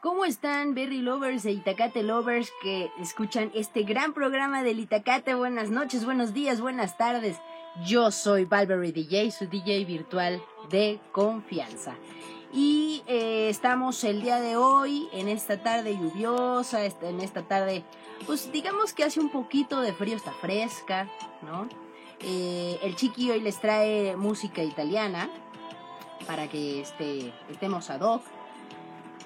[0.00, 5.34] ¿Cómo están Berry Lovers e Itacate Lovers que escuchan este gran programa del Itacate?
[5.34, 7.38] Buenas noches, buenos días, buenas tardes.
[7.84, 10.40] Yo soy Valverde DJ, su DJ virtual
[10.70, 11.96] de confianza.
[12.52, 17.82] Y eh, estamos el día de hoy en esta tarde lluviosa, en esta tarde,
[18.24, 21.08] pues digamos que hace un poquito de frío, está fresca,
[21.42, 21.68] ¿no?
[22.20, 25.28] Eh, el chiqui hoy les trae música italiana
[26.24, 28.37] para que este, estemos ad hoc.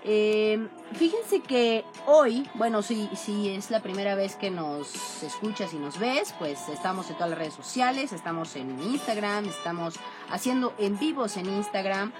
[0.04, 5.76] Eh, fíjense que hoy, bueno, si, si es la primera vez que nos escuchas y
[5.76, 9.94] nos ves, pues estamos en todas las redes sociales, estamos en Instagram, estamos
[10.28, 12.12] haciendo en vivos en Instagram,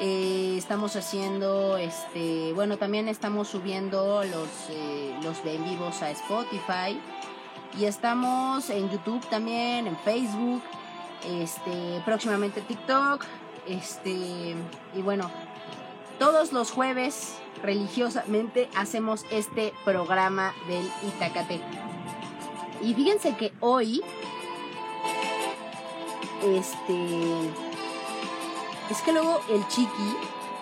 [0.00, 6.98] eh, estamos haciendo, este, bueno, también estamos subiendo los, eh, los en vivos a Spotify
[7.78, 10.62] y estamos en YouTube también, en Facebook,
[11.24, 13.24] este, próximamente TikTok,
[13.68, 14.56] este,
[14.96, 15.30] y bueno,
[16.20, 21.60] todos los jueves religiosamente hacemos este programa del Itacate.
[22.82, 24.02] Y fíjense que hoy,
[26.44, 27.30] este,
[28.90, 30.16] es que luego el chiqui,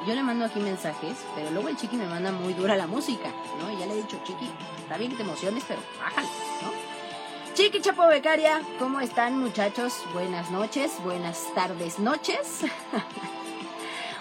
[0.06, 3.28] yo le mando aquí mensajes, pero luego el chiqui me manda muy dura la música,
[3.60, 3.72] ¿no?
[3.72, 6.28] Y ya le he dicho, chiqui, está bien que te emociones, pero bájale,
[6.62, 7.54] ¿no?
[7.54, 10.04] Chiqui Chapo Becaria, ¿cómo están muchachos?
[10.14, 12.60] Buenas noches, buenas tardes, noches.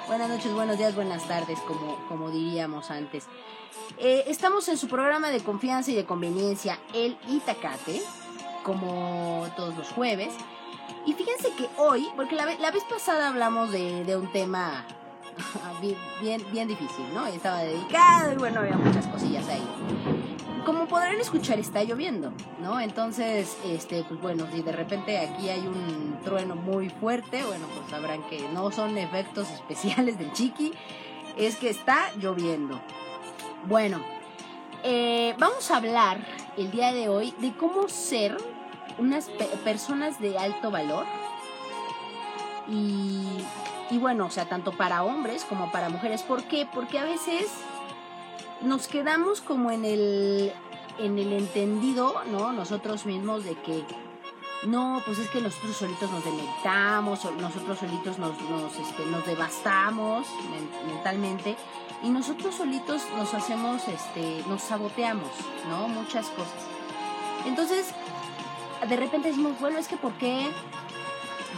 [0.07, 3.25] Buenas noches, buenos días, buenas tardes, como, como diríamos antes.
[3.97, 8.01] Eh, estamos en su programa de confianza y de conveniencia, el Itacate,
[8.63, 10.33] como todos los jueves.
[11.05, 14.85] Y fíjense que hoy, porque la, la vez pasada hablamos de, de un tema
[15.81, 17.27] bien, bien, bien difícil, ¿no?
[17.27, 20.16] Estaba dedicado y bueno, había muchas cosillas ahí
[20.67, 22.81] como podrán escuchar, está lloviendo, ¿no?
[22.81, 27.89] Entonces, este, pues bueno, si de repente aquí hay un trueno muy fuerte, bueno, pues
[27.89, 30.73] sabrán que no son efectos especiales del chiqui,
[31.37, 32.81] es que está lloviendo.
[33.63, 34.01] Bueno,
[34.83, 36.17] eh, vamos a hablar
[36.57, 38.35] el día de hoy de cómo ser
[38.97, 39.29] unas
[39.63, 41.05] personas de alto valor
[42.67, 43.25] y,
[43.89, 46.23] y bueno, o sea, tanto para hombres como para mujeres.
[46.23, 46.67] ¿Por qué?
[46.69, 47.47] Porque a veces
[48.61, 50.53] nos quedamos como en el,
[50.99, 52.51] en el entendido, ¿no?
[52.53, 53.83] Nosotros mismos de que
[54.63, 60.27] no, pues es que nosotros solitos nos deleitamos, nosotros solitos nos, nos, este, nos devastamos
[60.87, 61.55] mentalmente
[62.03, 65.29] y nosotros solitos nos hacemos, este, nos saboteamos,
[65.69, 65.87] ¿no?
[65.87, 66.65] Muchas cosas.
[67.45, 67.93] Entonces,
[68.87, 70.49] de repente decimos, bueno, es que ¿por qué?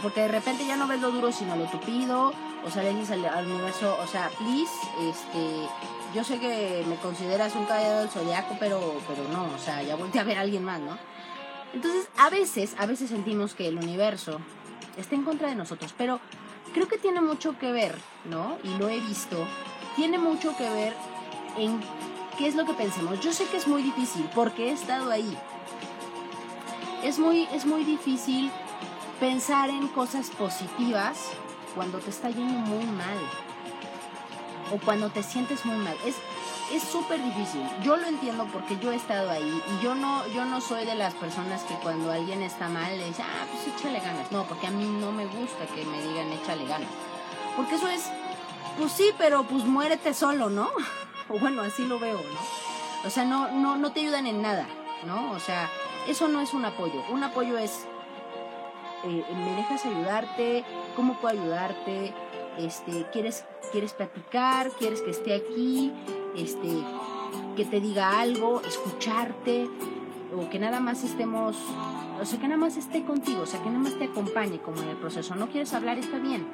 [0.02, 2.32] Porque de repente ya no ves lo duro sino lo tupido,
[2.64, 4.72] o sea, le dices al, al universo, o sea, please,
[5.08, 5.68] este,
[6.14, 9.96] yo sé que me consideras un caballero del zodiaco, pero, pero no, o sea, ya
[9.96, 10.98] volteé a ver a alguien más, ¿no?
[11.72, 14.40] Entonces, a veces, a veces sentimos que el universo
[14.96, 16.20] está en contra de nosotros, pero
[16.74, 18.58] creo que tiene mucho que ver, ¿no?
[18.64, 19.46] Y lo he visto,
[19.94, 20.94] tiene mucho que ver
[21.56, 21.80] en
[22.36, 23.20] qué es lo que pensemos.
[23.20, 25.38] Yo sé que es muy difícil, porque he estado ahí.
[27.04, 28.50] Es muy, es muy difícil
[29.20, 31.30] pensar en cosas positivas
[31.74, 33.18] cuando te está yendo muy mal
[34.72, 35.96] o cuando te sientes muy mal.
[36.04, 36.16] Es
[36.72, 37.62] es súper difícil.
[37.82, 40.94] Yo lo entiendo porque yo he estado ahí y yo no yo no soy de
[40.94, 44.68] las personas que cuando alguien está mal le dice, "Ah, pues échale ganas." No, porque
[44.68, 46.90] a mí no me gusta que me digan, "Échale ganas."
[47.56, 48.10] Porque eso es
[48.78, 50.68] pues sí, pero pues muérete solo, ¿no?
[51.32, 53.06] O bueno, así lo veo, ¿no?
[53.06, 54.66] O sea, no no no te ayudan en nada,
[55.06, 55.30] ¿no?
[55.30, 55.70] O sea,
[56.08, 57.04] eso no es un apoyo.
[57.10, 57.86] Un apoyo es
[59.04, 60.64] eh, ¿me dejas ayudarte?
[60.96, 62.12] ¿Cómo puedo ayudarte?
[62.58, 64.70] Este, ¿quieres, ¿Quieres platicar?
[64.78, 65.92] ¿Quieres que esté aquí?
[66.36, 66.68] Este,
[67.56, 69.68] que te diga algo, escucharte,
[70.36, 71.56] o que nada más estemos,
[72.20, 74.82] o sea, que nada más esté contigo, o sea, que nada más te acompañe como
[74.82, 75.34] en el proceso.
[75.36, 76.46] No quieres hablar, está bien,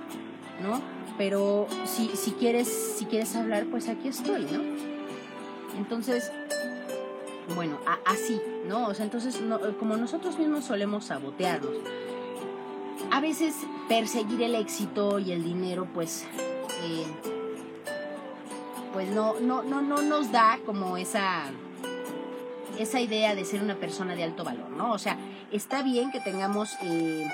[0.63, 0.81] ¿no?
[1.17, 2.69] Pero si, si, quieres,
[2.99, 4.61] si quieres hablar, pues aquí estoy, ¿no?
[5.79, 6.33] Entonces,
[7.55, 8.89] bueno, así, ¿no?
[8.89, 9.41] O sea, entonces,
[9.79, 11.73] como nosotros mismos solemos sabotearnos,
[13.11, 13.55] a veces
[13.89, 16.25] perseguir el éxito y el dinero, pues,
[16.83, 17.07] eh,
[18.93, 21.45] pues no, no, no, no nos da como esa,
[22.79, 24.93] esa idea de ser una persona de alto valor, ¿no?
[24.93, 25.19] O sea,
[25.53, 27.29] está bien que tengamos, eh,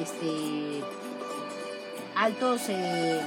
[0.00, 0.82] este,
[2.14, 3.20] altos, eh,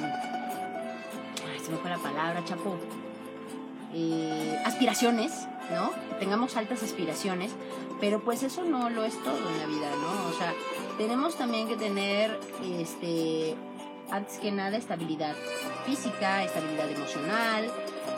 [1.63, 2.77] se me fue la palabra, chapo,
[4.65, 5.91] aspiraciones, ¿no?
[6.19, 7.51] Tengamos altas aspiraciones,
[7.99, 10.29] pero pues eso no lo es todo en la vida, ¿no?
[10.29, 10.53] O sea,
[10.99, 12.37] tenemos también que tener,
[12.77, 13.55] este,
[14.11, 15.33] antes que nada, estabilidad
[15.85, 17.71] física, estabilidad emocional,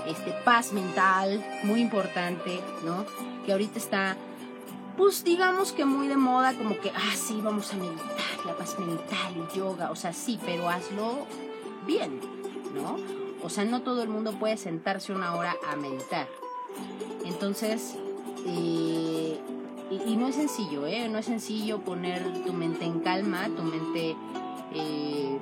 [0.08, 3.06] este, paz mental, muy importante, ¿no?
[3.46, 4.18] Que ahorita está,
[4.98, 8.80] pues digamos que muy de moda, como que, ah, sí, vamos a meditar, la paz
[8.80, 11.28] mental, el yoga, o sea, sí, pero hazlo
[11.86, 12.20] bien,
[12.74, 12.98] ¿no?
[13.44, 16.28] O sea, no todo el mundo puede sentarse una hora a meditar.
[17.26, 17.96] Entonces,
[18.48, 19.40] eh,
[19.92, 21.10] y, no es sencillo, ¿eh?
[21.10, 24.16] No es sencillo poner tu mente en calma, tu mente,
[24.74, 25.38] eh,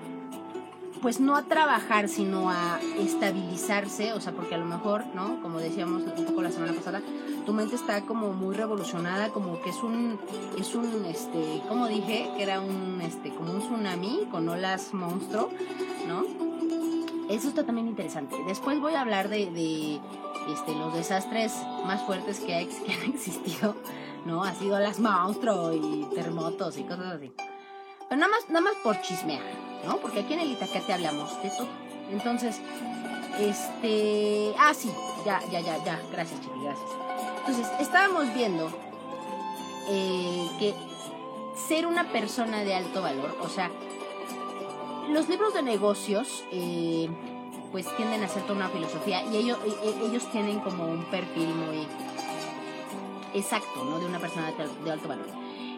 [1.02, 5.42] pues no a trabajar, sino a estabilizarse, o sea, porque a lo mejor, ¿no?
[5.42, 7.02] Como decíamos un poco la semana pasada,
[7.46, 10.20] tu mente está como muy revolucionada, como que es un,
[10.58, 15.50] es un, este, como dije, que era un, este, como un tsunami con olas monstruo,
[16.08, 16.26] ¿no?
[17.30, 18.36] Eso está también interesante.
[18.48, 19.44] Después voy a hablar de,
[20.52, 21.54] este, los desastres
[21.86, 23.76] más fuertes que han existido
[24.26, 24.44] ¿no?
[24.44, 27.32] Ha sido las monstruos y terremotos y cosas así.
[28.08, 29.44] Pero nada más, nada más por chismear,
[29.86, 29.98] ¿no?
[29.98, 31.68] Porque aquí en el Itacate hablamos de todo.
[32.12, 32.60] Entonces,
[33.40, 34.54] este...
[34.58, 34.92] Ah, sí,
[35.26, 36.02] ya, ya, ya, ya.
[36.12, 36.90] Gracias, Chiqui, gracias.
[37.40, 38.70] Entonces, estábamos viendo
[39.90, 40.74] eh, que
[41.68, 43.70] ser una persona de alto valor, o sea,
[45.10, 47.10] los libros de negocios, eh,
[47.72, 49.58] pues tienden a ser toda una filosofía y ellos,
[50.04, 51.88] ellos tienen como un perfil muy
[53.34, 54.00] exacto, ¿no?
[54.00, 55.28] De una persona de alto valor.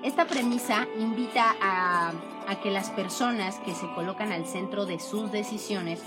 [0.03, 2.11] Esta premisa invita a,
[2.63, 6.01] que las personas que se colocan al centro de sus decisiones,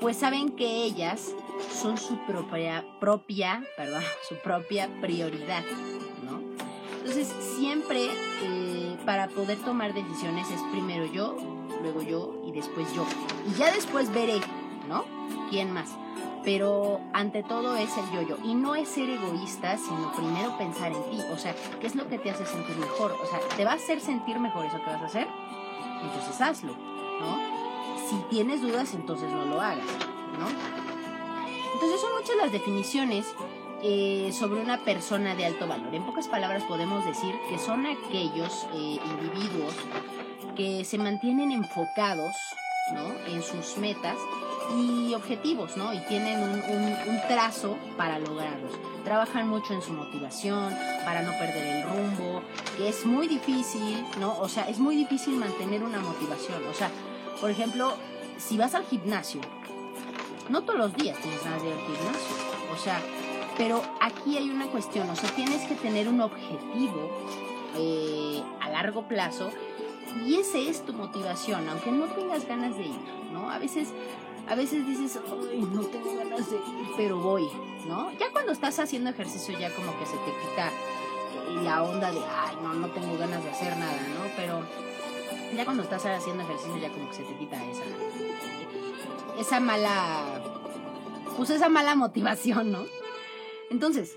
[0.00, 1.32] pues saben que ellas
[1.72, 5.62] son su propia, propia, perdón, su propia prioridad,
[6.24, 6.40] ¿no?
[6.98, 8.08] Entonces, siempre
[8.42, 11.36] eh, para poder tomar decisiones es primero yo,
[11.82, 13.06] luego yo y después yo.
[13.48, 14.40] Y ya después veré,
[14.88, 15.04] ¿no?
[15.50, 15.90] ¿Quién más?
[16.46, 18.38] Pero ante todo es el yo-yo.
[18.44, 21.20] Y no es ser egoísta, sino primero pensar en ti.
[21.32, 23.18] O sea, ¿qué es lo que te hace sentir mejor?
[23.20, 25.26] O sea, ¿te va a hacer sentir mejor eso que vas a hacer?
[26.02, 26.72] Entonces hazlo,
[27.20, 27.36] ¿no?
[28.08, 29.84] Si tienes dudas, entonces no lo hagas,
[30.38, 30.46] ¿no?
[31.74, 33.26] Entonces son muchas las definiciones
[33.82, 35.92] eh, sobre una persona de alto valor.
[35.96, 39.74] En pocas palabras podemos decir que son aquellos eh, individuos
[40.54, 42.36] que se mantienen enfocados
[42.94, 43.34] ¿no?
[43.34, 44.16] en sus metas
[44.74, 45.92] y objetivos, ¿no?
[45.92, 48.72] Y tienen un, trazo para lograrlos.
[49.04, 50.74] Trabajan mucho en su motivación,
[51.04, 52.42] para no perder el rumbo,
[52.76, 54.38] que es muy difícil, ¿no?
[54.38, 56.64] O sea, es muy difícil mantener una motivación.
[56.66, 56.90] O sea,
[57.40, 57.94] por ejemplo,
[58.38, 59.40] si vas al gimnasio,
[60.48, 62.36] no todos los días tienes ganas de ir al gimnasio.
[62.74, 63.00] O sea,
[63.56, 67.10] pero aquí hay una cuestión, o sea, tienes que tener un objetivo
[67.76, 69.50] eh, a largo plazo
[70.24, 73.00] y ese es tu motivación, aunque no tengas ganas de ir,
[73.32, 73.50] ¿no?
[73.50, 73.88] A veces
[74.48, 75.18] a veces dices,
[75.50, 77.48] ay, no tengo ganas de ir, pero voy,
[77.86, 78.12] ¿no?
[78.12, 80.70] Ya cuando estás haciendo ejercicio ya como que se te quita
[81.62, 84.30] la onda de, ay, no, no tengo ganas de hacer nada, ¿no?
[84.36, 84.62] Pero
[85.54, 87.82] ya cuando estás haciendo ejercicio ya como que se te quita esa,
[89.40, 90.40] esa mala,
[91.36, 92.84] pues esa mala motivación, ¿no?
[93.70, 94.16] Entonces,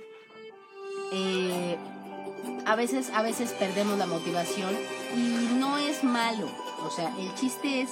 [1.11, 1.77] eh,
[2.65, 4.75] a veces, a veces perdemos la motivación
[5.15, 6.47] y no es malo.
[6.85, 7.89] O sea, el chiste es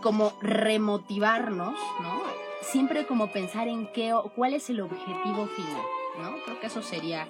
[0.00, 2.22] como remotivarnos, ¿no?
[2.62, 5.82] Siempre como pensar en qué, cuál es el objetivo final,
[6.20, 6.42] ¿no?
[6.44, 7.26] Creo que eso sería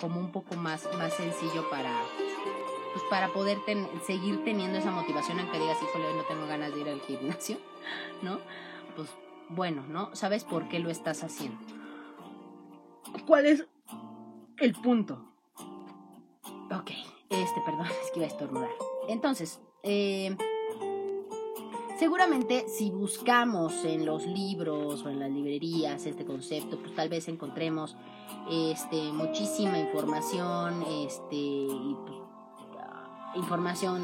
[0.00, 1.92] como un poco más, más sencillo para,
[2.92, 3.58] pues para poder
[4.06, 7.58] seguir teniendo esa motivación, aunque digas, híjole, no tengo ganas de ir al gimnasio,
[8.22, 8.38] ¿no?
[8.94, 9.08] Pues
[9.48, 10.14] bueno, ¿no?
[10.14, 11.58] ¿Sabes por qué lo estás haciendo?
[13.26, 13.66] ¿Cuál es
[14.58, 15.32] el punto?
[16.70, 16.90] Ok,
[17.30, 18.70] este, perdón, es que iba a estornudar.
[19.08, 20.36] Entonces, eh,
[21.98, 27.26] Seguramente si buscamos en los libros o en las librerías este concepto, pues tal vez
[27.28, 27.96] encontremos
[28.50, 31.66] este, muchísima información, este,
[32.06, 32.18] pues,
[33.36, 34.02] información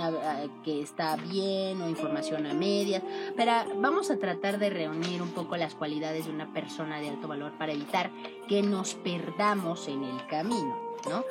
[0.65, 3.03] que está bien o información a medias,
[3.37, 7.29] pero vamos a tratar de reunir un poco las cualidades de una persona de alto
[7.29, 8.11] valor para evitar
[8.49, 10.79] que nos perdamos en el camino,
[11.09, 11.25] ¿no?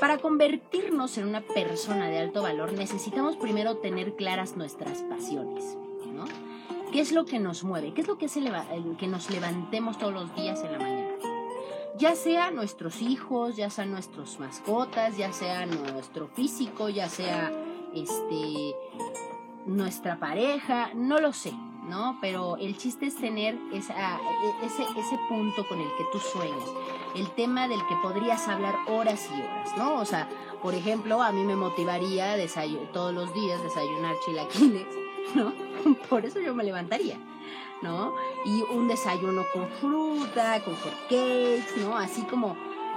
[0.00, 5.78] Para convertirnos en una persona de alto valor necesitamos primero tener claras nuestras pasiones,
[6.12, 6.24] ¿no?
[6.92, 7.92] ¿Qué es lo que nos mueve?
[7.92, 8.40] ¿Qué es lo que hace
[8.98, 11.10] que nos levantemos todos los días en la mañana?
[11.98, 17.52] Ya sea nuestros hijos, ya sean nuestros mascotas, ya sea nuestro físico, ya sea
[17.94, 18.74] este
[19.66, 21.52] nuestra pareja, no lo sé,
[21.88, 22.18] ¿no?
[22.20, 26.70] Pero el chiste es tener ese punto con el que tú sueñas,
[27.14, 29.94] el tema del que podrías hablar horas y horas, ¿no?
[29.96, 30.28] O sea,
[30.62, 32.36] por ejemplo, a mí me motivaría
[32.92, 34.86] todos los días desayunar chilaquiles,
[35.34, 35.65] ¿no?
[36.08, 37.16] Por eso yo me levantaría,
[37.82, 38.14] ¿no?
[38.44, 41.96] Y un desayuno con fruta, con hot cakes, ¿no?
[41.96, 42.56] Así como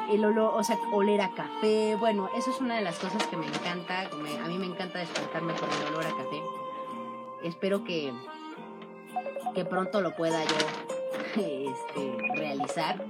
[0.10, 3.38] el olor, o sea, oler a café, bueno, eso es una de las cosas que
[3.38, 6.42] me encanta, a mí me encanta despertarme con el olor a café.
[7.44, 8.12] Espero que
[9.54, 10.56] que pronto lo pueda yo
[11.36, 13.04] este, realizar.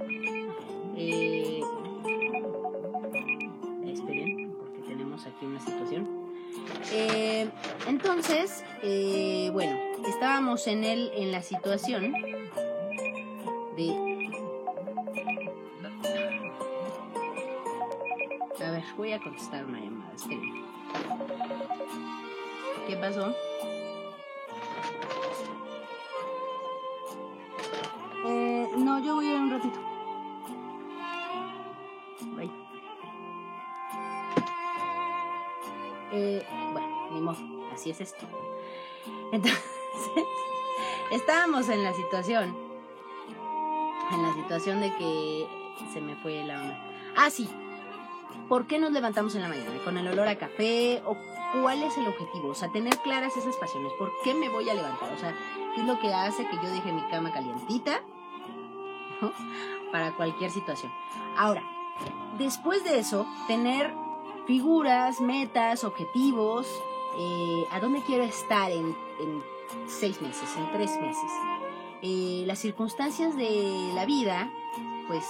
[0.96, 1.62] Eh,
[7.90, 9.76] entonces, eh, bueno,
[10.08, 12.12] estábamos en el, en la situación
[13.76, 14.10] de
[18.64, 20.12] A ver, voy a contestar una llamada.
[20.14, 20.64] Espérenme.
[22.86, 23.34] ¿Qué pasó?
[37.90, 38.24] Es esto.
[39.32, 39.60] Entonces,
[41.10, 42.56] estábamos en la situación.
[44.12, 45.48] En la situación de que
[45.92, 46.84] se me fue la onda.
[47.16, 47.48] Ah, sí.
[48.48, 49.70] ¿Por qué nos levantamos en la mañana?
[49.84, 51.02] ¿Con el olor a café?
[51.04, 51.16] ¿O
[51.60, 52.50] cuál es el objetivo?
[52.50, 53.92] O sea, tener claras esas pasiones.
[53.98, 55.12] ¿Por qué me voy a levantar?
[55.12, 55.34] O sea,
[55.74, 58.02] ¿qué es lo que hace que yo deje mi cama calientita?
[59.90, 60.92] Para cualquier situación.
[61.36, 61.64] Ahora,
[62.38, 63.92] después de eso, tener
[64.46, 66.68] figuras, metas, objetivos,
[67.18, 69.42] eh, a dónde quiero estar en, en,
[69.86, 71.30] seis meses, en tres meses.
[72.02, 74.50] Eh, las circunstancias de la vida,
[75.06, 75.24] pues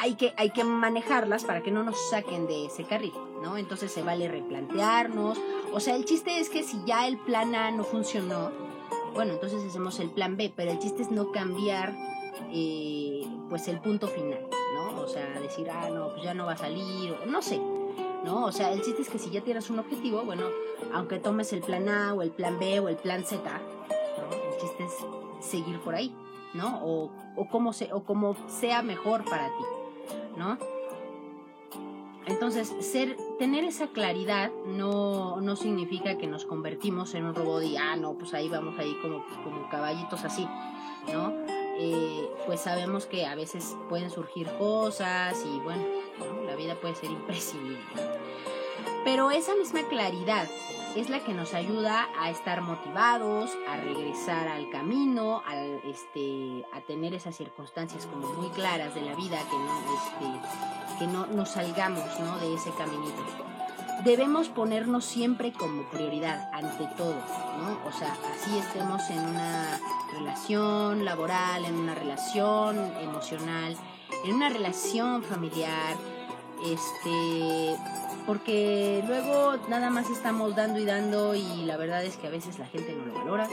[0.00, 3.56] hay que, hay que manejarlas para que no nos saquen de ese carril, ¿no?
[3.56, 5.38] Entonces se vale replantearnos.
[5.72, 8.50] O sea, el chiste es que si ya el plan A no funcionó,
[9.14, 11.94] bueno, entonces hacemos el plan B, pero el chiste es no cambiar
[12.52, 15.00] eh, pues el punto final, ¿no?
[15.00, 17.60] O sea, decir, ah, no, pues ya no va a salir, o no sé,
[18.24, 18.46] ¿no?
[18.46, 20.44] O sea, el chiste es que si ya tienes un objetivo, bueno,
[20.92, 24.52] aunque tomes el plan A o el plan B o el plan Z, ¿no?
[24.52, 26.14] El chiste es seguir por ahí,
[26.54, 26.80] ¿no?
[26.84, 29.64] O, o, como, se, o como sea mejor para ti.
[30.38, 30.56] ¿no?
[32.26, 37.76] Entonces, ser, tener esa claridad no, no significa que nos convertimos en un robot y,
[37.76, 40.46] ah, no, pues ahí vamos ahí como, como caballitos así,
[41.12, 41.32] ¿no?
[41.80, 45.82] Eh, pues sabemos que a veces pueden surgir cosas y bueno,
[46.46, 47.78] la vida puede ser imprescindible.
[49.04, 50.48] Pero esa misma claridad
[50.96, 56.80] es la que nos ayuda a estar motivados, a regresar al camino, a, este, a
[56.80, 61.50] tener esas circunstancias como muy claras de la vida, que no, este, que no nos
[61.50, 62.38] salgamos ¿no?
[62.38, 63.22] de ese caminito.
[64.04, 67.88] Debemos ponernos siempre como prioridad ante todo, ¿no?
[67.88, 69.80] O sea, así estemos en una
[70.12, 73.76] relación laboral, en una relación emocional,
[74.24, 75.96] en una relación familiar,
[76.64, 77.76] este
[78.26, 82.58] porque luego nada más estamos dando y dando y la verdad es que a veces
[82.58, 83.48] la gente no lo valora.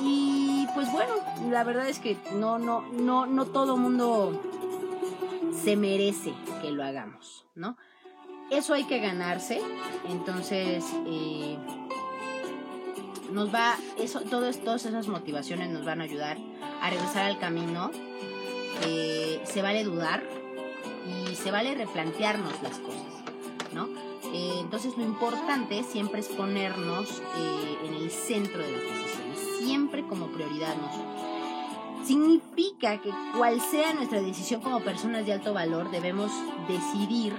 [0.00, 1.14] Y pues bueno,
[1.50, 4.42] la verdad es que no, no, no, no todo mundo
[5.62, 7.76] se merece que lo hagamos, ¿no?
[8.50, 9.60] Eso hay que ganarse,
[10.08, 11.56] entonces eh,
[13.30, 16.38] nos va, eso, todas esas motivaciones nos van a ayudar
[16.82, 17.90] a regresar al camino.
[18.86, 19.13] Eh,
[19.54, 20.20] se vale dudar
[21.06, 23.02] y se vale replantearnos las cosas.
[24.32, 30.04] Eh, entonces lo importante siempre es ponernos eh, en el centro de las decisiones, siempre
[30.08, 30.74] como prioridad
[32.04, 36.32] Significa que cual sea nuestra decisión como personas de alto valor, debemos
[36.66, 37.32] decidir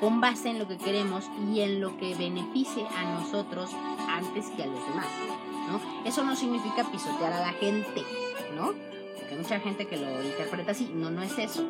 [0.00, 3.70] con base en lo que queremos y en lo que beneficie a nosotros
[4.08, 5.06] antes que a los demás,
[5.68, 6.08] ¿no?
[6.08, 8.02] Eso no significa pisotear a la gente,
[8.56, 8.91] ¿no?
[9.32, 10.90] Porque hay mucha gente que lo interpreta así.
[10.92, 11.64] No, no es eso.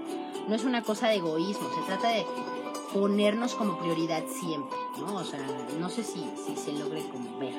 [0.48, 1.68] No es una cosa de egoísmo.
[1.74, 2.24] Se trata de
[2.92, 5.14] ponernos como prioridad siempre, ¿no?
[5.14, 5.40] O sea,
[5.78, 7.54] no sé si, si se logre como ver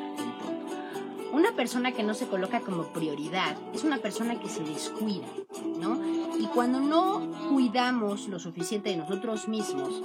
[1.31, 5.25] Una persona que no se coloca como prioridad es una persona que se descuida,
[5.79, 5.99] ¿no?
[6.37, 10.03] Y cuando no cuidamos lo suficiente de nosotros mismos,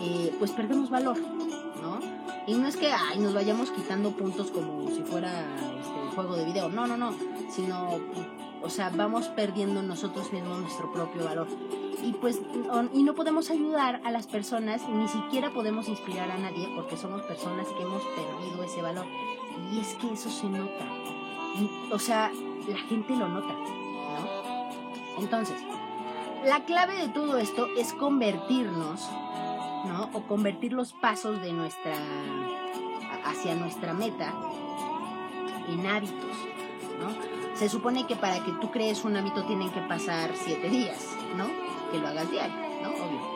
[0.00, 1.98] eh, pues perdemos valor, ¿no?
[2.46, 5.44] Y no es que ay, nos vayamos quitando puntos como si fuera
[5.78, 7.14] este, juego de video, no, no, no,
[7.50, 8.00] sino,
[8.64, 11.46] o sea, vamos perdiendo nosotros mismos nuestro propio valor
[12.02, 12.40] y pues
[12.92, 17.22] y no podemos ayudar a las personas ni siquiera podemos inspirar a nadie porque somos
[17.22, 19.06] personas que hemos perdido ese valor
[19.72, 20.84] y es que eso se nota
[21.90, 22.30] o sea
[22.68, 25.22] la gente lo nota ¿no?
[25.22, 25.56] entonces
[26.44, 29.08] la clave de todo esto es convertirnos
[29.86, 30.10] ¿no?
[30.12, 31.94] o convertir los pasos de nuestra
[33.24, 34.34] hacia nuestra meta
[35.68, 36.36] en hábitos
[37.00, 37.33] ¿no?
[37.56, 40.98] Se supone que para que tú crees un hábito tienen que pasar siete días
[41.36, 41.46] ¿no?
[41.90, 42.90] que lo hagas diario, ¿no?
[42.90, 43.34] Obvio.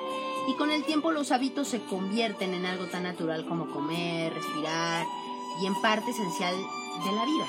[0.49, 5.07] Y con el tiempo los hábitos se convierten en algo tan natural como comer, respirar
[5.63, 7.47] y en parte esencial de la vida.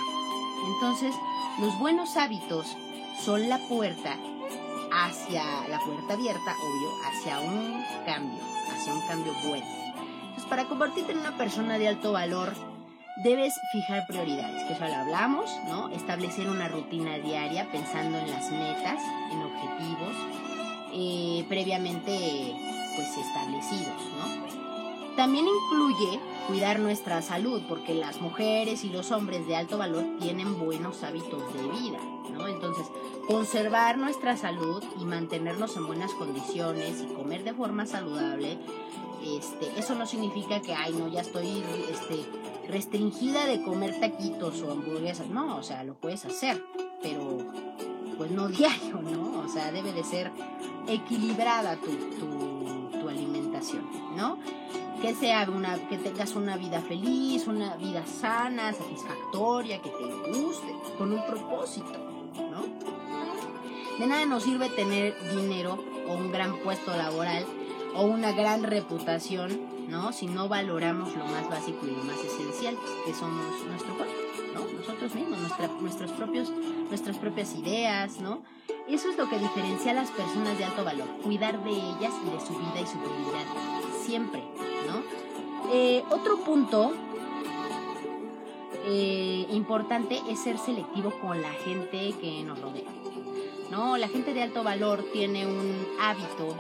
[0.74, 1.16] Entonces,
[1.60, 2.68] los buenos hábitos
[3.24, 4.18] son la puerta
[4.92, 9.66] hacia la puerta abierta, obvio, hacia un cambio, hacia un cambio bueno.
[10.22, 12.54] Entonces, para convertirte en una persona de alto valor,
[13.24, 15.90] debes fijar prioridades, que eso lo hablamos, ¿no?
[15.90, 20.16] Establecer una rutina diaria pensando en las metas, en objetivos,
[20.94, 22.56] eh, previamente
[22.96, 25.16] pues establecidos, ¿no?
[25.16, 30.58] También incluye cuidar nuestra salud, porque las mujeres y los hombres de alto valor tienen
[30.58, 32.00] buenos hábitos de vida,
[32.48, 32.86] Entonces,
[33.28, 38.58] conservar nuestra salud y mantenernos en buenas condiciones y comer de forma saludable,
[39.24, 42.26] este, eso no significa que, ay, no, ya estoy este,
[42.68, 45.28] restringida de comer taquitos o hamburguesas.
[45.28, 46.64] No, o sea, lo puedes hacer,
[47.02, 47.38] pero
[48.18, 49.40] pues no diario, ¿no?
[49.40, 50.32] O sea, debe de ser
[50.88, 54.38] equilibrada tu, tu, tu alimentación, ¿no?
[55.02, 60.76] que sea una, que tengas una vida feliz, una vida sana, satisfactoria, que te guste,
[60.98, 62.09] con un propósito,
[62.52, 62.66] ¿no?
[64.00, 67.46] De nada nos sirve tener dinero o un gran puesto laboral
[67.96, 70.14] o una gran reputación, ¿no?
[70.14, 74.14] Si no valoramos lo más básico y lo más esencial, que somos nuestro cuerpo,
[74.54, 74.80] ¿no?
[74.80, 75.40] Nosotros mismos,
[75.82, 76.52] nuestros propios,
[76.90, 78.42] nuestras propias ideas, ¿no?
[78.88, 82.30] Eso es lo que diferencia a las personas de alto valor, cuidar de ellas y
[82.30, 83.46] de su vida y su dignidad,
[84.06, 84.42] siempre,
[85.72, 86.94] eh, otro punto
[88.90, 92.90] eh, importante es ser selectivo con la gente que nos rodea.
[93.70, 93.98] ¿no?
[93.98, 96.56] La gente de alto valor tiene un hábito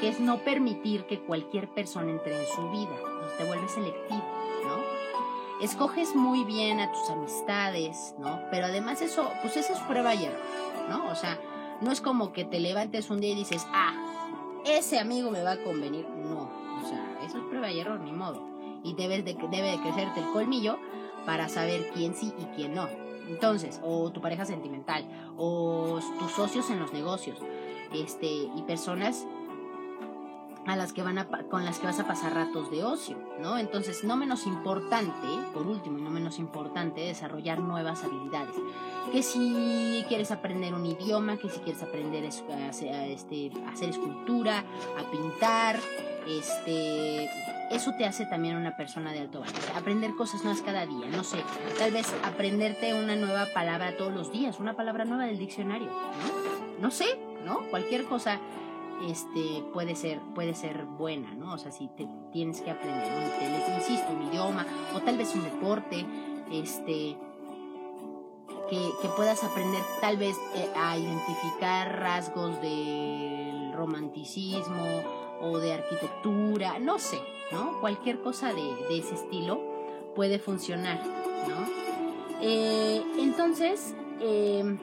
[0.00, 2.96] que es no permitir que cualquier persona entre en su vida.
[3.36, 4.24] te vuelves selectivo,
[4.64, 5.64] ¿no?
[5.64, 8.40] Escoges muy bien a tus amistades, ¿no?
[8.50, 10.40] Pero además eso, pues eso es prueba y error,
[10.88, 11.10] ¿no?
[11.10, 11.38] O sea,
[11.80, 13.92] no es como que te levantes un día y dices, ah,
[14.64, 16.08] ese amigo me va a convenir.
[16.08, 16.48] No,
[16.82, 18.57] o sea, eso es prueba y error, ni modo.
[18.84, 20.78] Y debes de, debe de crecerte el colmillo
[21.26, 22.88] para saber quién sí y quién no.
[23.28, 25.04] Entonces, o tu pareja sentimental,
[25.36, 27.38] o tus socios en los negocios,
[27.92, 29.26] este, y personas
[30.66, 33.58] a las que van a, con las que vas a pasar ratos de ocio, ¿no?
[33.58, 38.54] Entonces, no menos importante, por último y no menos importante, desarrollar nuevas habilidades.
[39.10, 43.88] Que si quieres aprender un idioma, que si quieres aprender a hacer, este, a hacer
[43.88, 44.58] escultura,
[44.98, 45.78] a pintar,
[46.26, 47.28] este,
[47.70, 49.54] eso te hace también una persona de alto valor.
[49.76, 51.38] Aprender cosas nuevas cada día, no sé,
[51.78, 55.90] tal vez aprenderte una nueva palabra todos los días, una palabra nueva del diccionario,
[56.80, 56.90] ¿no?
[56.90, 57.06] Sé,
[57.44, 57.60] ¿no?
[57.70, 58.40] Cualquier cosa
[59.06, 61.54] este puede ser puede ser buena, ¿no?
[61.54, 63.76] O sea, si te tienes que aprender, ¿no?
[63.76, 66.04] insisto, un idioma o tal vez un deporte,
[66.50, 67.16] este
[68.68, 75.02] que, que puedas aprender tal vez eh, a identificar rasgos del romanticismo
[75.40, 77.20] o de arquitectura, no sé,
[77.52, 77.80] ¿no?
[77.80, 79.60] Cualquier cosa de, ese estilo
[80.14, 81.00] puede funcionar,
[81.48, 81.66] ¿no?
[82.40, 84.76] Eh, entonces, eh,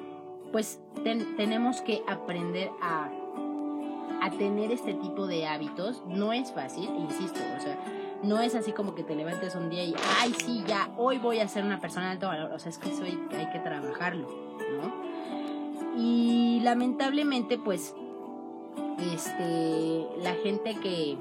[0.52, 3.10] pues tenemos que aprender a,
[4.22, 6.04] a tener este tipo de hábitos.
[6.08, 7.78] No es fácil, insisto, o sea,
[8.24, 11.40] no es así como que te levantes un día y, ay, sí, ya, hoy voy
[11.40, 12.52] a ser una persona de alto valor.
[12.52, 14.28] O sea, es que eso hay que trabajarlo,
[14.82, 15.06] ¿no?
[15.98, 17.96] Y lamentablemente, pues,
[19.00, 21.18] este, la gente que,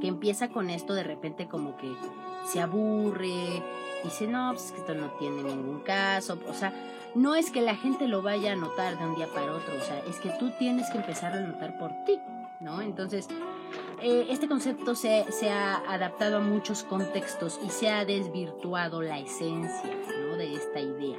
[0.00, 1.92] que empieza con esto de repente como que
[2.46, 3.62] se aburre,
[4.04, 6.72] dice, no, pues esto no tiene ningún caso, o sea,
[7.14, 9.84] no es que la gente lo vaya a notar de un día para otro, o
[9.84, 12.18] sea, es que tú tienes que empezar a notar por ti,
[12.60, 12.80] ¿no?
[12.80, 13.28] Entonces,
[14.02, 19.18] eh, este concepto se, se, ha adaptado a muchos contextos y se ha desvirtuado la
[19.18, 19.90] esencia,
[20.26, 20.36] ¿no?
[20.36, 21.18] De esta idea.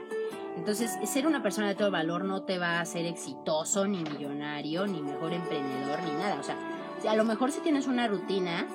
[0.60, 4.86] Entonces, ser una persona de todo valor no te va a hacer exitoso, ni millonario,
[4.88, 6.38] ni mejor emprendedor, ni nada.
[6.38, 6.58] O sea,
[7.10, 8.68] a lo mejor si tienes una rutina,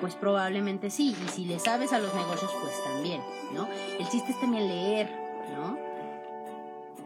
[0.00, 1.16] pues probablemente sí.
[1.26, 3.20] Y si le sabes a los negocios, pues también,
[3.52, 3.66] ¿no?
[3.98, 5.10] El chiste es también leer,
[5.56, 5.76] ¿no?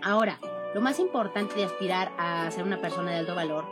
[0.02, 0.38] Ahora,
[0.74, 3.64] lo más importante de aspirar a ser una persona de alto valor,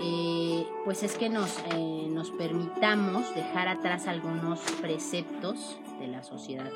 [0.00, 6.70] eh, pues es que nos, eh, nos permitamos dejar atrás algunos preceptos de la sociedad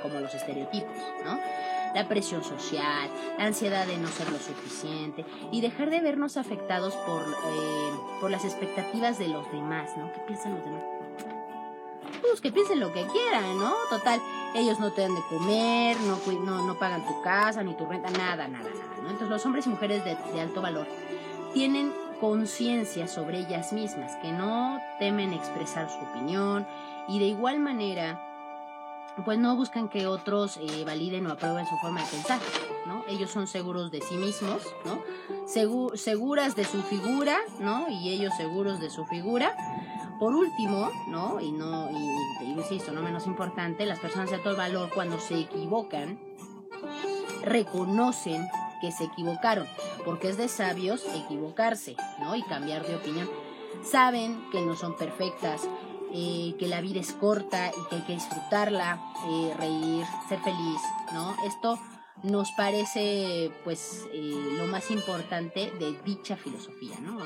[0.00, 1.40] como los estereotipos, ¿no?
[1.96, 6.94] La presión social, la ansiedad de no ser lo suficiente y dejar de vernos afectados
[6.94, 10.12] por, eh, por las expectativas de los demás, ¿no?
[10.12, 10.84] ¿Qué piensan los demás?
[12.20, 13.72] Pues que piensen lo que quieran, ¿no?
[13.88, 14.20] Total,
[14.54, 18.10] ellos no te dan de comer, no, no, no pagan tu casa, ni tu renta,
[18.10, 19.08] nada, nada, nada, ¿no?
[19.08, 20.86] Entonces los hombres y mujeres de, de alto valor
[21.54, 26.66] tienen conciencia sobre ellas mismas, que no temen expresar su opinión
[27.08, 28.35] y de igual manera
[29.24, 32.38] pues no buscan que otros eh, validen o aprueben su forma de pensar,
[32.86, 33.04] ¿no?
[33.08, 35.02] Ellos son seguros de sí mismos, ¿no?
[35.94, 37.88] seguras de su figura, ¿no?
[37.88, 39.56] Y ellos seguros de su figura.
[40.18, 41.40] Por último, ¿no?
[41.40, 46.18] Y no, y, insisto, no menos importante, las personas de alto valor cuando se equivocan,
[47.42, 48.46] reconocen
[48.80, 49.66] que se equivocaron,
[50.04, 52.34] porque es de sabios equivocarse, ¿no?
[52.34, 53.28] Y cambiar de opinión.
[53.82, 55.68] Saben que no son perfectas,
[56.12, 60.80] eh, que la vida es corta y que hay que disfrutarla, eh, reír, ser feliz,
[61.12, 61.34] ¿no?
[61.46, 61.78] Esto
[62.22, 67.18] nos parece pues eh, lo más importante de dicha filosofía, ¿no?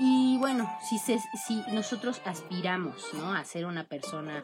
[0.00, 3.34] Y bueno, si, se, si nosotros aspiramos ¿no?
[3.34, 4.40] a ser una persona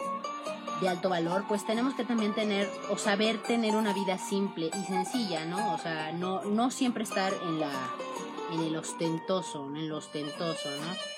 [0.80, 4.84] de alto valor, pues tenemos que también tener o saber tener una vida simple y
[4.84, 5.74] sencilla, ¿no?
[5.74, 7.70] O sea, no, no siempre estar en la
[8.52, 11.13] en el ostentoso, en el ostentoso, ¿no?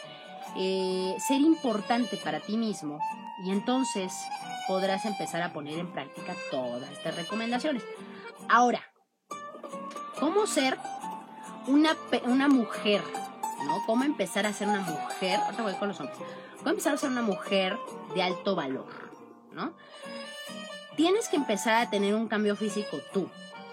[0.59, 2.99] Eh, ser importante para ti mismo
[3.45, 4.13] y entonces
[4.67, 7.83] podrás empezar a poner en práctica todas estas recomendaciones.
[8.49, 8.81] Ahora,
[10.19, 10.79] ¿cómo ser
[11.67, 13.03] una, una mujer?
[13.67, 13.83] ¿no?
[13.85, 15.41] ¿Cómo empezar a ser una mujer?
[15.41, 16.19] Ahora voy con los hombres.
[16.59, 17.77] ¿Cómo empezar a ser una mujer
[18.15, 19.07] de alto valor?
[19.53, 19.75] ¿no?
[20.97, 23.29] Tienes que empezar a tener un cambio físico tú,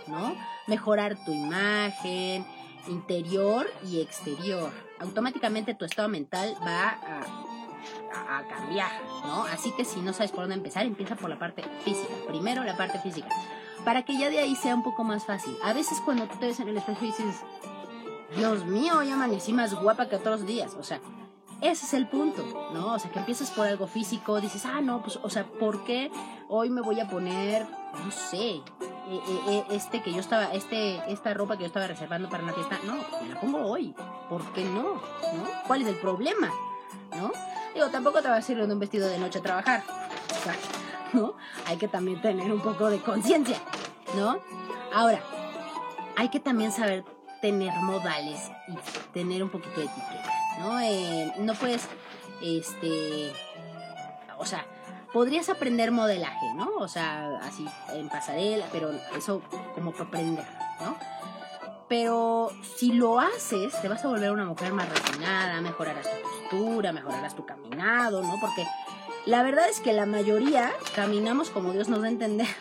[0.08, 0.36] ¿no?
[0.67, 2.46] Mejorar tu imagen,
[2.88, 4.72] interior y exterior.
[5.04, 8.92] Automáticamente tu estado mental va a, cambiar,
[9.26, 9.44] ¿no?
[9.46, 12.13] Así que si no sabes por dónde empezar, empieza por la parte física.
[12.28, 13.28] Primero la parte física.
[13.84, 15.56] Para que ya de ahí sea un poco más fácil.
[15.63, 17.42] A veces cuando tú te ves en el espejo dices,
[18.38, 20.74] Dios mío, ya amanecí más guapa que otros días.
[20.76, 21.02] O sea,
[21.62, 22.94] ese es el punto, ¿no?
[22.94, 26.12] O sea, que empiezas por algo físico, dices, ah, no, pues, o sea, ¿por qué
[26.50, 27.66] hoy me voy a poner,
[28.06, 28.62] no sé,
[29.72, 32.96] este que yo estaba, este, esta ropa que yo estaba reservando para una fiesta, no,
[33.22, 33.94] me la pongo hoy,
[34.30, 34.94] ¿por qué no?
[34.94, 35.50] ¿No?
[35.68, 36.52] ¿Cuál es el problema?
[37.16, 37.32] ¿No?
[37.74, 39.84] Digo, tampoco te vas a ir en un vestido de noche a trabajar,
[41.13, 41.36] ¿no?
[41.66, 43.58] Hay que también tener un poco de conciencia,
[44.16, 44.39] ¿no?
[44.94, 45.20] Ahora,
[46.16, 47.04] hay que también saber
[47.42, 48.74] tener modales y
[49.12, 51.44] tener un poquito de etiqueta, ¿no?
[51.44, 51.88] no puedes,
[52.42, 53.34] este,
[54.38, 54.66] o sea,
[55.13, 56.71] podrías aprender modelaje, ¿no?
[56.78, 59.41] O sea, así en pasarela, pero eso
[59.76, 60.45] como para aprender,
[60.82, 60.97] ¿no?
[61.88, 66.91] Pero si lo haces, te vas a volver una mujer más refinada, mejorarás tu postura,
[66.91, 68.39] mejorarás tu caminado, ¿no?
[68.41, 68.65] Porque
[69.26, 72.47] la verdad es que la mayoría caminamos como Dios nos da a entender.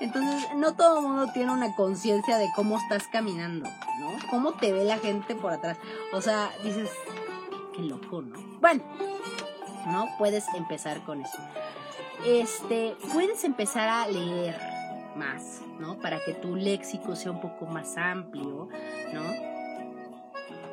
[0.00, 3.68] Entonces, no todo mundo tiene una conciencia de cómo estás caminando,
[4.00, 4.16] ¿no?
[4.30, 5.76] Cómo te ve la gente por atrás.
[6.12, 6.88] O sea, dices,
[7.76, 8.36] qué loco, ¿no?
[8.60, 8.82] Bueno,
[9.86, 10.08] ¿no?
[10.18, 11.38] Puedes empezar con eso.
[12.26, 14.56] Este, puedes empezar a leer
[15.16, 15.98] más, ¿no?
[15.98, 18.68] Para que tu léxico sea un poco más amplio,
[19.12, 19.50] ¿no?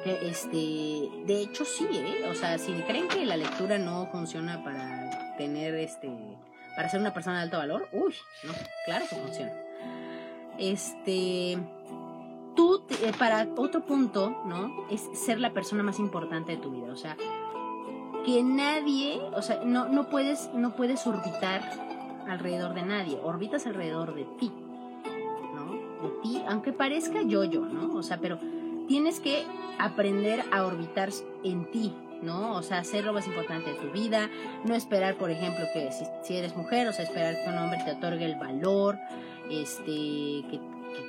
[0.05, 2.27] Este, de hecho sí, ¿eh?
[2.29, 6.09] O sea, si creen que la lectura no funciona para tener este,
[6.75, 8.53] para ser una persona de alto valor, uy, no,
[8.85, 9.51] claro que funciona.
[10.57, 11.57] Este,
[12.55, 14.87] tú, eh, para otro punto, ¿no?
[14.89, 17.17] Es ser la persona más importante de tu vida, o sea,
[18.27, 21.61] que nadie, o sea, no, no, puedes, no puedes orbitar
[22.27, 24.51] alrededor de nadie, orbitas alrededor de ti,
[25.55, 25.71] ¿no?
[25.71, 27.95] De ti, aunque parezca yo-yo, ¿no?
[27.95, 28.37] O sea, pero
[28.89, 29.45] tienes que
[29.79, 31.09] aprender a orbitar
[31.45, 32.57] en ti, ¿no?
[32.57, 34.29] O sea, hacer lo más importante de tu vida,
[34.65, 35.89] no esperar, por ejemplo, que
[36.23, 38.99] si, eres mujer, o sea, esperar que un hombre te otorgue el valor,
[39.49, 40.59] este, que,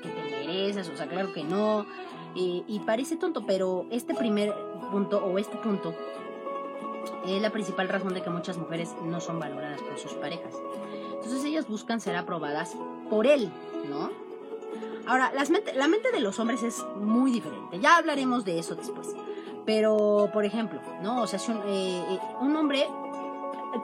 [0.03, 1.85] que, te mereces, o sea, claro que no.
[2.37, 4.55] Eh, y parece tonto, pero este primer
[4.93, 5.97] punto o este punto
[7.37, 10.55] es la principal razón de que muchas mujeres no son valoradas por sus parejas.
[11.15, 12.77] Entonces ellas buscan ser aprobadas
[13.11, 13.51] por él,
[13.89, 14.11] ¿no?
[15.07, 17.81] Ahora, la mente de los hombres es muy diferente.
[17.81, 19.09] Ya hablaremos de eso después.
[19.65, 21.23] Pero, por ejemplo, ¿no?
[21.23, 22.87] O sea, un, eh, eh, un hombre,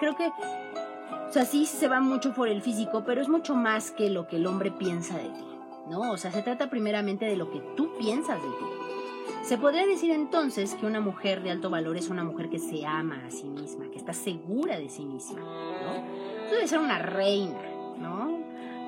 [0.01, 3.91] creo que, o sea, sí se va mucho por el físico, pero es mucho más
[3.91, 5.45] que lo que el hombre piensa de ti,
[5.89, 6.13] ¿no?
[6.13, 8.74] O sea, se trata primeramente de lo que tú piensas de ti.
[9.45, 12.87] Se podría decir entonces que una mujer de alto valor es una mujer que se
[12.87, 16.49] ama a sí misma, que está segura de sí misma, ¿no?
[16.49, 17.61] Tú debes ser una reina,
[17.99, 18.39] ¿no?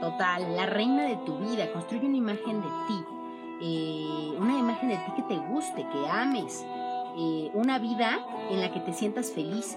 [0.00, 1.70] Total, la reina de tu vida.
[1.74, 3.04] Construye una imagen de ti,
[3.60, 6.64] eh, una imagen de ti que te guste, que ames,
[7.18, 9.76] eh, una vida en la que te sientas feliz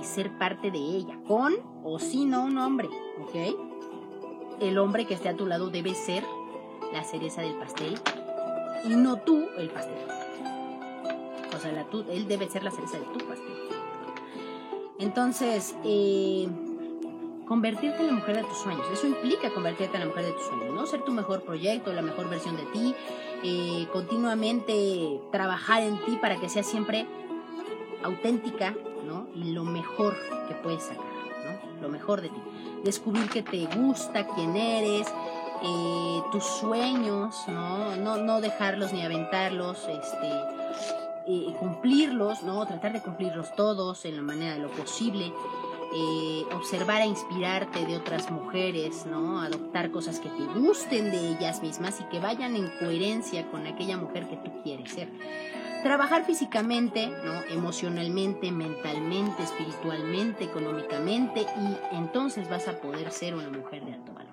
[0.00, 2.88] y ser parte de ella, con o sin un hombre,
[3.20, 4.60] ¿ok?
[4.60, 6.24] El hombre que esté a tu lado debe ser
[6.94, 8.00] la cereza del pastel
[8.84, 9.94] y no tú el pastel.
[11.54, 13.54] O sea, la, él debe ser la cereza de tu pastel.
[14.98, 16.48] Entonces, eh,
[17.46, 18.86] convertirte en la mujer de tus sueños.
[18.92, 20.86] Eso implica convertirte en la mujer de tus sueños, ¿no?
[20.86, 22.94] Ser tu mejor proyecto, la mejor versión de ti,
[23.42, 27.06] eh, continuamente trabajar en ti para que seas siempre
[28.02, 28.74] auténtica,
[29.06, 29.28] ¿no?
[29.34, 30.16] Y lo mejor
[30.48, 31.82] que puedes sacar, ¿no?
[31.82, 32.40] Lo mejor de ti.
[32.84, 35.06] Descubrir que te gusta, quién eres,
[35.62, 37.96] eh, tus sueños, ¿no?
[37.96, 38.16] ¿no?
[38.16, 40.28] No dejarlos ni aventarlos, este,
[41.26, 42.66] eh, cumplirlos, ¿no?
[42.66, 45.32] Tratar de cumplirlos todos en la manera de lo posible.
[45.94, 49.40] Eh, observar e inspirarte de otras mujeres, ¿no?
[49.40, 53.96] Adoptar cosas que te gusten de ellas mismas y que vayan en coherencia con aquella
[53.96, 55.08] mujer que tú quieres ser.
[55.82, 57.40] Trabajar físicamente, ¿no?
[57.48, 64.25] Emocionalmente, mentalmente, espiritualmente, económicamente y entonces vas a poder ser una mujer de alto valor.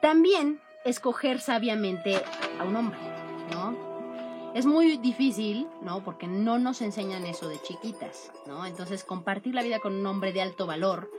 [0.00, 2.22] También escoger sabiamente
[2.58, 2.98] a un hombre,
[3.50, 3.86] ¿no?
[4.56, 6.02] es muy difícil, ¿no?
[6.02, 8.64] Porque no nos enseñan eso de chiquitas, ¿no?
[8.64, 11.10] Entonces, compartir la vida con un hombre de alto valor,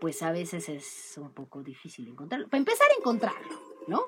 [0.00, 2.48] pues a veces es un poco difícil encontrarlo.
[2.48, 4.04] Para empezar a encontrarlo, ¿no?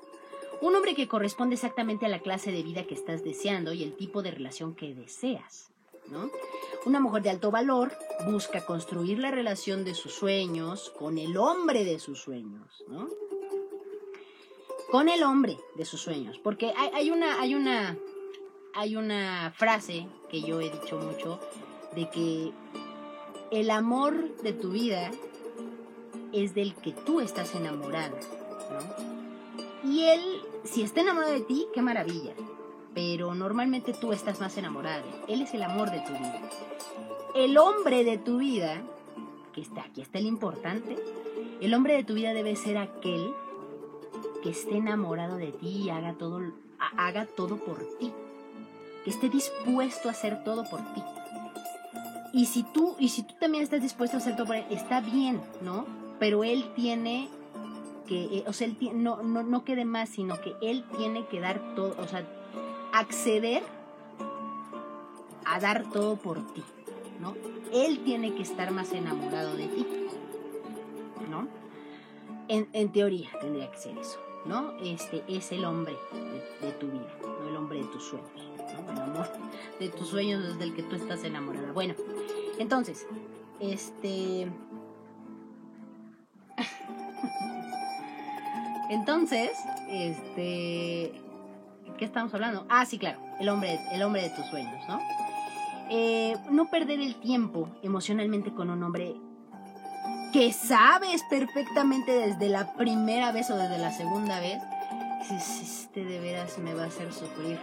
[0.62, 3.96] Un hombre que corresponde exactamente a la clase de vida que estás deseando y el
[3.96, 5.70] tipo de relación que deseas,
[6.08, 6.30] ¿no?
[6.86, 7.92] Una mujer de alto valor
[8.30, 13.10] busca construir la relación de sus sueños con el hombre de sus sueños, ¿no?
[14.92, 17.96] Con el hombre de sus sueños, porque hay, una, hay una,
[18.74, 21.40] hay una frase que yo he dicho mucho
[21.96, 22.52] de que
[23.50, 25.10] el amor de tu vida
[26.34, 28.18] es del que tú estás enamorado.
[28.70, 29.90] ¿no?
[29.90, 30.20] Y él,
[30.64, 32.34] si está enamorado de ti, qué maravilla.
[32.94, 35.04] Pero normalmente tú estás más enamorado.
[35.26, 36.42] Él es el amor de tu vida.
[37.34, 38.82] El hombre de tu vida,
[39.54, 40.98] que está aquí, está el importante.
[41.62, 43.32] El hombre de tu vida debe ser aquel
[44.42, 46.40] que esté enamorado de ti y haga todo,
[46.96, 48.12] haga todo por ti
[49.04, 51.02] que esté dispuesto a hacer todo por ti.
[52.32, 55.00] Y si tú, y si tú también estás dispuesto a hacer todo por él, está
[55.00, 55.86] bien, ¿no?
[56.18, 57.28] Pero él tiene
[58.06, 61.40] que, eh, o sea, él no, no, no quede más, sino que él tiene que
[61.40, 62.26] dar todo, o sea,
[62.92, 63.62] acceder
[65.44, 66.62] a dar todo por ti,
[67.20, 67.34] ¿no?
[67.72, 69.86] Él tiene que estar más enamorado de ti,
[71.28, 71.48] ¿no?
[72.48, 74.72] En, en teoría tendría que ser eso, ¿no?
[74.80, 75.96] Este es el hombre
[76.60, 78.52] de, tu vida, no el hombre de tus sueños
[78.90, 79.28] el amor
[79.78, 81.72] de tus sueños es del que tú estás enamorada.
[81.72, 81.94] Bueno,
[82.58, 83.06] entonces,
[83.60, 84.50] este...
[88.90, 89.50] entonces,
[89.88, 91.12] este...
[91.98, 92.66] ¿Qué estamos hablando?
[92.68, 95.00] Ah, sí, claro, el hombre, el hombre de tus sueños, ¿no?
[95.90, 99.14] Eh, no perder el tiempo emocionalmente con un hombre
[100.32, 104.62] que sabes perfectamente desde la primera vez o desde la segunda vez
[105.28, 107.58] si este de veras me va a hacer sufrir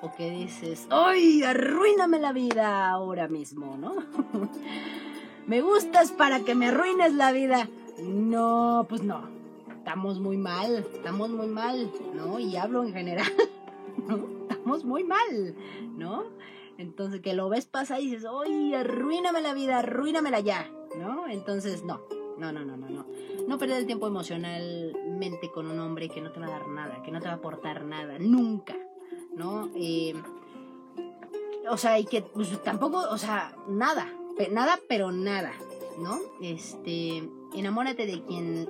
[0.00, 3.94] o que dices, ¡ay, arruíname la vida ahora mismo, ¿no?
[5.46, 7.68] me gustas para que me arruines la vida.
[8.02, 9.22] No, pues no.
[9.78, 12.38] Estamos muy mal, estamos muy mal, ¿no?
[12.38, 13.32] Y hablo en general,
[14.08, 14.28] ¿no?
[14.50, 15.54] Estamos muy mal,
[15.96, 16.24] ¿no?
[16.76, 20.68] Entonces que lo ves pasar y dices, ¡ay, arruíname la vida, arruínamela ya!
[20.98, 21.28] ¿No?
[21.28, 22.00] Entonces, no.
[22.38, 23.06] No, no, no, no, no.
[23.46, 27.02] No perder el tiempo emocionalmente con un hombre que no te va a dar nada,
[27.02, 28.74] que no te va a aportar nada, nunca.
[29.36, 29.70] ¿no?
[29.74, 30.14] Eh,
[31.68, 34.12] o sea, y que pues, tampoco, o sea, nada,
[34.50, 35.52] nada, pero nada,
[35.98, 36.18] ¿no?
[36.40, 38.68] Este, enamórate de quien,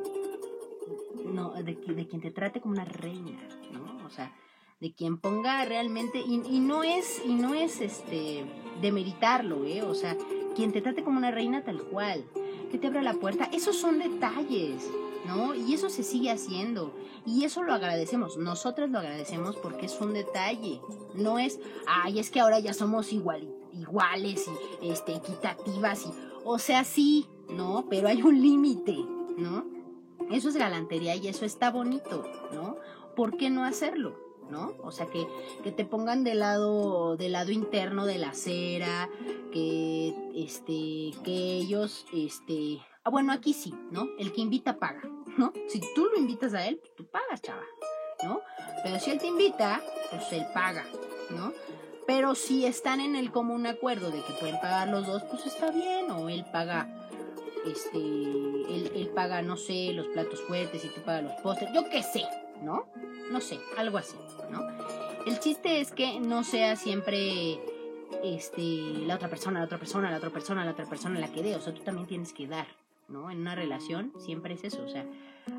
[1.24, 3.38] no, de, quien te trate como una reina,
[3.72, 4.06] ¿no?
[4.06, 4.34] O sea,
[4.80, 8.44] de quien ponga realmente, y, y no es, y no es, este,
[8.80, 9.82] demeritarlo, ¿eh?
[9.82, 10.16] O sea,
[10.55, 12.25] quien te trate como una reina tal cual,
[12.71, 14.90] que te abra la puerta, esos son detalles,
[15.27, 15.55] ¿no?
[15.55, 16.95] Y eso se sigue haciendo.
[17.27, 18.37] Y eso lo agradecemos.
[18.37, 20.81] Nosotras lo agradecemos porque es un detalle.
[21.14, 24.47] No es, ay, es que ahora ya somos igual, iguales
[24.83, 26.07] y este, equitativas.
[26.07, 26.11] Y,
[26.45, 27.87] o sea, sí, ¿no?
[27.88, 28.97] Pero hay un límite,
[29.37, 29.64] ¿no?
[30.31, 32.77] Eso es galantería y eso está bonito, ¿no?
[33.14, 34.23] ¿Por qué no hacerlo?
[34.50, 34.74] ¿No?
[34.83, 35.26] O sea, que,
[35.62, 39.09] que, te pongan del lado, del lado interno de la acera,
[39.52, 44.09] que, este, que ellos, este, ah, bueno, aquí sí, ¿no?
[44.18, 45.02] El que invita paga,
[45.37, 45.52] ¿no?
[45.68, 47.64] Si tú lo invitas a él, pues tú pagas, chava,
[48.22, 48.40] ¿no?
[48.83, 50.85] Pero si él te invita, pues él paga,
[51.30, 51.52] ¿no?
[52.07, 55.70] Pero si están en el común acuerdo de que pueden pagar los dos, pues está
[55.70, 57.09] bien, o él paga,
[57.66, 61.88] este, él, él paga, no sé, los platos fuertes y tú pagas los postres, yo
[61.88, 62.24] qué sé,
[62.64, 62.87] ¿no?
[63.31, 64.16] No sé, algo así,
[64.50, 64.61] ¿no?
[65.27, 67.61] El chiste es que no sea siempre
[68.22, 68.62] este,
[69.07, 71.57] la otra persona, la otra persona, la otra persona, la otra persona la que dé,
[71.57, 72.66] o sea, tú también tienes que dar,
[73.09, 73.31] ¿no?
[73.31, 75.07] En una relación siempre es eso, o sea,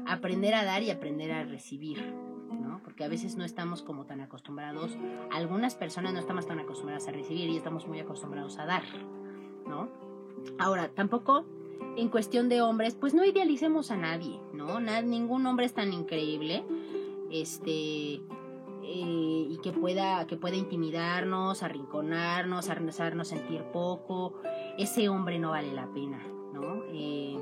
[0.08, 2.14] aprender a dar y aprender a recibir,
[2.52, 2.82] ¿no?
[2.84, 4.98] Porque a veces no estamos como tan acostumbrados,
[5.32, 8.84] algunas personas no estamos tan acostumbradas a recibir y estamos muy acostumbrados a dar,
[9.68, 9.90] ¿no?
[10.60, 11.46] Ahora, tampoco
[11.98, 14.80] en cuestión de hombres, pues no idealicemos a nadie, ¿no?
[14.80, 16.64] ningún hombre es tan increíble,
[17.42, 18.22] este,
[18.88, 24.36] eh, y que pueda, que pueda intimidarnos, arrinconarnos, hacernos sentir poco,
[24.78, 26.84] ese hombre no vale la pena, ¿no?
[26.92, 27.40] Eh,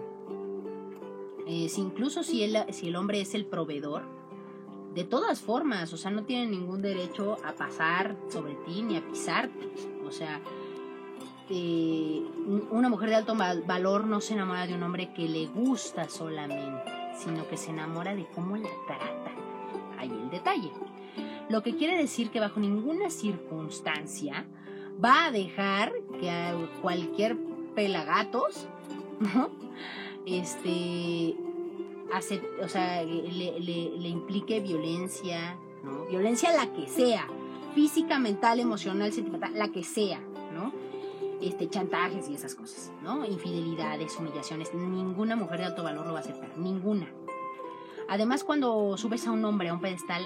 [1.46, 4.04] eh, incluso si el, si el hombre es el proveedor,
[4.94, 9.06] de todas formas, o sea, no tiene ningún derecho a pasar sobre ti ni a
[9.06, 9.70] pisarte.
[10.06, 10.40] O sea,
[12.72, 16.92] una mujer de alto valor no se enamora de un hombre que le gusta solamente,
[17.18, 19.43] sino que se enamora de cómo la trata.
[20.04, 20.70] Ahí el detalle.
[21.50, 24.46] Lo que quiere decir que bajo ninguna circunstancia
[25.04, 27.38] va a dejar que a cualquier
[27.74, 28.68] pelagatos,
[29.20, 29.50] ¿no?
[30.26, 31.36] Este,
[32.62, 36.06] o sea, le, le, implique violencia, ¿no?
[36.06, 37.28] Violencia la que sea,
[37.74, 40.20] física, mental, emocional, sentimental, la que sea,
[40.54, 40.72] ¿no?
[41.42, 43.26] Este, chantajes y esas cosas, ¿no?
[43.26, 44.74] Infidelidades, humillaciones.
[44.74, 47.08] Ninguna mujer de alto valor lo va a aceptar, ninguna.
[48.10, 50.26] Además, cuando subes a un hombre a un pedestal,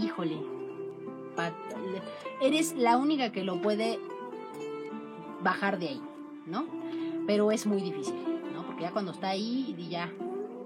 [0.00, 0.38] híjole,
[2.40, 3.98] eres la única que lo puede
[5.42, 6.02] bajar de ahí,
[6.46, 6.66] ¿no?
[7.26, 8.14] Pero es muy difícil,
[8.54, 8.64] ¿no?
[8.66, 10.12] Porque ya cuando está ahí, ya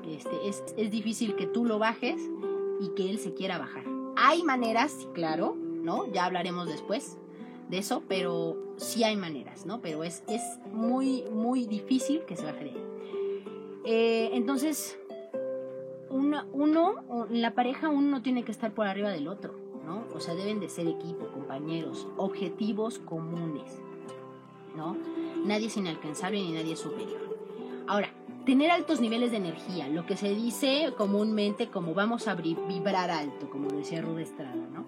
[0.07, 2.21] este, es, es difícil que tú lo bajes
[2.81, 3.85] y que él se quiera bajar.
[4.17, 6.11] Hay maneras, claro, ¿no?
[6.13, 7.19] Ya hablaremos después
[7.69, 9.81] de eso, pero sí hay maneras, ¿no?
[9.81, 10.43] Pero es, es
[10.73, 12.73] muy, muy difícil que se baje de.
[13.85, 14.99] Eh, entonces,
[16.11, 19.55] uno, en la pareja uno no tiene que estar por arriba del otro,
[19.87, 20.05] ¿no?
[20.15, 23.81] O sea, deben de ser equipo, compañeros, objetivos comunes,
[24.77, 24.97] ¿no?
[25.45, 27.39] Nadie es inalcanzable ni nadie es superior.
[27.87, 28.11] Ahora,
[28.45, 33.49] tener altos niveles de energía, lo que se dice comúnmente como vamos a vibrar alto,
[33.51, 34.85] como decía Rude Estrada, ¿no?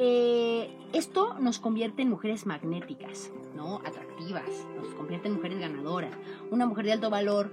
[0.00, 3.76] Eh, esto nos convierte en mujeres magnéticas, ¿no?
[3.84, 6.12] Atractivas, nos convierte en mujeres ganadoras.
[6.52, 7.50] Una mujer de alto valor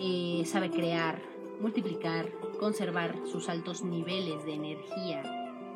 [0.00, 1.22] eh, sabe crear,
[1.60, 5.22] multiplicar, conservar sus altos niveles de energía,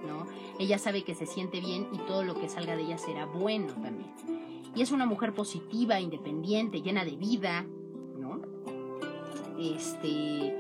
[0.07, 0.27] ¿no?
[0.59, 3.73] Ella sabe que se siente bien y todo lo que salga de ella será bueno
[3.75, 4.13] también.
[4.75, 7.67] Y es una mujer positiva, independiente, llena de vida,
[8.19, 8.41] ¿no?
[9.59, 10.55] Este.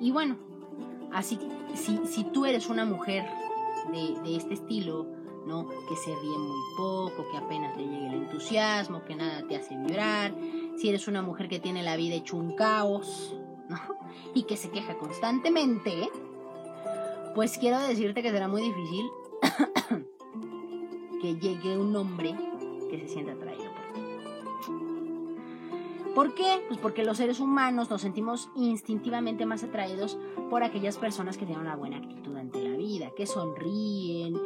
[0.00, 0.36] Y bueno,
[1.12, 1.38] así,
[1.74, 3.24] si, si tú eres una mujer
[3.92, 5.06] de, de este estilo,
[5.46, 5.68] ¿no?
[5.88, 9.76] Que se ríe muy poco, que apenas le llegue el entusiasmo, que nada te hace
[9.76, 10.34] vibrar.
[10.76, 13.34] Si eres una mujer que tiene la vida hecho un caos,
[14.34, 16.10] y que se queja constantemente,
[17.34, 19.10] pues quiero decirte que será muy difícil
[21.22, 22.34] que llegue un hombre
[22.90, 24.02] que se sienta atraído por ti.
[26.14, 26.62] ¿Por qué?
[26.68, 30.18] Pues porque los seres humanos nos sentimos instintivamente más atraídos
[30.50, 34.38] por aquellas personas que tienen una buena actitud ante la vida, que sonríen,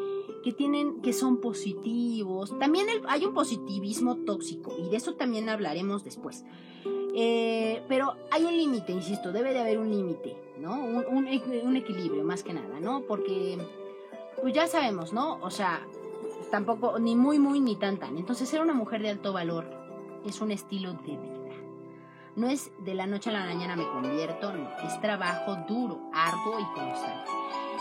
[0.44, 2.56] que tienen, que son positivos.
[2.60, 6.44] También hay un positivismo tóxico y de eso también hablaremos después.
[7.18, 10.74] Eh, pero hay un límite, insisto, debe de haber un límite, ¿no?
[10.74, 13.04] Un, equilibrio más que nada, ¿no?
[13.08, 13.56] Porque,
[14.42, 15.38] pues ya sabemos, ¿no?
[15.40, 15.80] O sea,
[16.50, 18.18] tampoco, ni muy, muy, ni tan, tan.
[18.18, 19.64] Entonces, ser una mujer de alto valor
[20.26, 21.54] es un estilo de vida.
[22.34, 24.68] No es de la noche a la mañana me convierto, no.
[24.86, 27.30] Es trabajo duro, arduo y constante.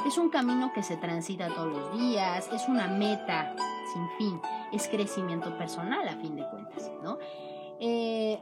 [0.07, 3.53] Es un camino que se transita todos los días, es una meta
[3.91, 7.17] sin fin, es crecimiento personal a fin de cuentas, ¿no?
[7.81, 8.39] Eh,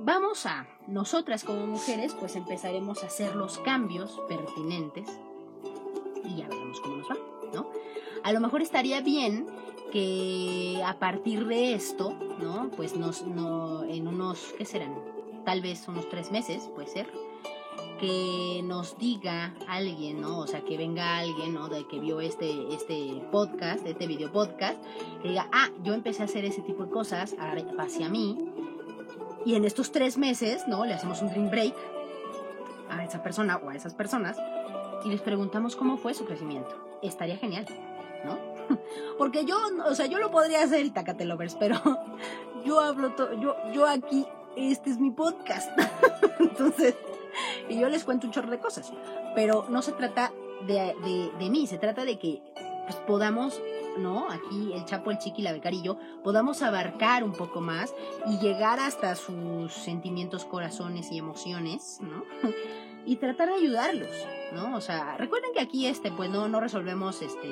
[0.00, 5.08] vamos a, nosotras como mujeres, pues empezaremos a hacer los cambios pertinentes
[6.24, 7.16] y ya veremos cómo nos va,
[7.52, 7.70] ¿no?
[8.24, 9.46] A lo mejor estaría bien
[9.92, 12.70] que a partir de esto, ¿no?
[12.76, 14.94] Pues nos, no, en unos, ¿qué serán?
[15.44, 17.10] Tal vez unos tres meses, puede ser,
[17.98, 20.38] que nos diga alguien, ¿no?
[20.38, 21.68] O sea, que venga alguien, ¿no?
[21.68, 24.82] De que vio este, este podcast, este video podcast,
[25.22, 27.34] que diga, ah, yo empecé a hacer ese tipo de cosas
[27.78, 28.47] hacia mí,
[29.44, 30.84] y en estos tres meses, ¿no?
[30.84, 31.74] Le hacemos un dream break
[32.90, 34.36] a esa persona o a esas personas
[35.04, 36.74] y les preguntamos cómo fue su crecimiento.
[37.02, 37.66] Estaría genial,
[38.24, 38.38] ¿no?
[39.18, 41.80] Porque yo, o sea, yo lo podría hacer y tacate lovers, pero
[42.64, 45.70] yo hablo todo, yo, yo aquí, este es mi podcast.
[46.38, 46.94] Entonces,
[47.68, 48.92] y yo les cuento un chorro de cosas.
[49.34, 50.32] Pero no se trata
[50.66, 52.42] de, de, de mí, se trata de que
[52.88, 53.60] pues, podamos
[53.98, 54.30] ¿no?
[54.30, 57.94] Aquí el Chapo, el Chiqui, la Becarillo, podamos abarcar un poco más
[58.26, 62.24] y llegar hasta sus sentimientos, corazones y emociones, ¿no?
[63.06, 64.12] y tratar de ayudarlos,
[64.52, 64.76] ¿no?
[64.76, 67.48] O sea, recuerden que aquí, este, pues no, no resolvemos, este,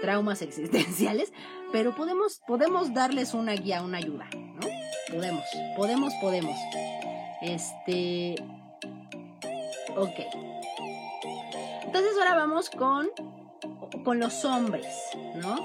[0.00, 1.32] traumas existenciales,
[1.72, 4.66] pero podemos, podemos darles una guía, una ayuda, ¿no?
[5.10, 5.44] Podemos,
[5.76, 6.56] podemos, podemos.
[7.40, 8.34] Este,
[9.96, 10.18] ok.
[11.84, 13.10] Entonces ahora vamos con
[14.04, 14.86] con los hombres,
[15.36, 15.56] ¿no?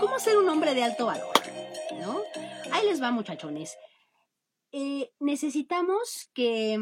[0.00, 1.32] ¿Cómo ser un hombre de alto valor?
[2.00, 2.20] ¿No?
[2.72, 3.76] Ahí les va, muchachones.
[4.72, 6.78] Eh, necesitamos que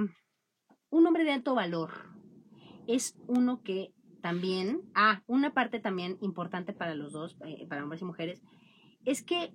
[0.90, 1.90] un hombre de alto valor
[2.86, 8.02] es uno que también, ah, una parte también importante para los dos, eh, para hombres
[8.02, 8.42] y mujeres,
[9.04, 9.52] es que,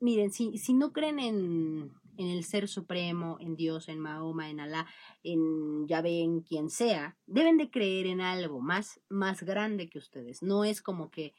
[0.00, 4.60] miren, si, si no creen en, en el Ser Supremo, en Dios, en Mahoma, en
[4.60, 4.86] Alá,
[5.22, 10.42] en Yahvé, en quien sea, deben de creer en algo más, más grande que ustedes.
[10.42, 11.34] No es como que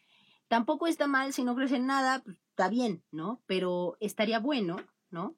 [0.47, 3.43] tampoco está mal si no crees en nada, pues, está bien, ¿no?
[3.45, 4.77] Pero estaría bueno,
[5.11, 5.37] ¿no?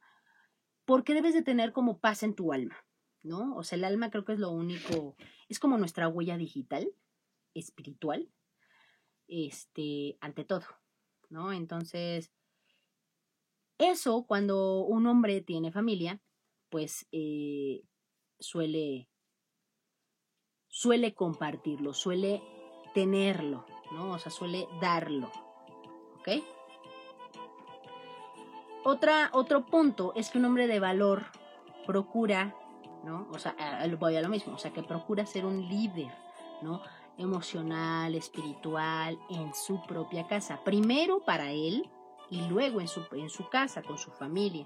[0.86, 2.78] Porque debes de tener como paz en tu alma,
[3.22, 3.56] ¿no?
[3.58, 5.18] O sea, el alma creo que es lo único,
[5.50, 6.90] es como nuestra huella digital,
[7.54, 8.30] espiritual,
[9.28, 10.66] este, ante todo,
[11.30, 11.52] ¿no?
[11.52, 12.32] Entonces,
[13.78, 16.22] eso, cuando un hombre tiene familia,
[16.70, 17.84] pues eh,
[18.40, 19.10] suele,
[20.68, 22.42] suele compartirlo, suele
[22.94, 24.12] tenerlo, ¿no?
[24.12, 25.32] O sea, suele darlo.
[26.20, 26.44] ¿ok?
[28.86, 31.26] Otra, otro punto es que un hombre de valor
[31.86, 32.56] procura,
[33.04, 33.28] ¿no?
[33.32, 33.56] O sea,
[34.00, 36.12] voy a lo mismo, o sea, que procura ser un líder,
[36.62, 36.82] ¿no?
[37.18, 40.64] Emocional, espiritual, en su propia casa.
[40.64, 41.90] Primero para él
[42.30, 44.66] y luego en su, en su casa, con su familia.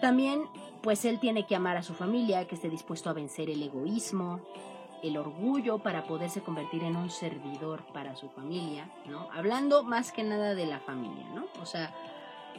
[0.00, 0.46] También,
[0.82, 4.40] pues él tiene que amar a su familia, que esté dispuesto a vencer el egoísmo,
[5.02, 9.28] el orgullo para poderse convertir en un servidor para su familia, ¿no?
[9.32, 11.46] Hablando más que nada de la familia, ¿no?
[11.60, 11.94] O sea,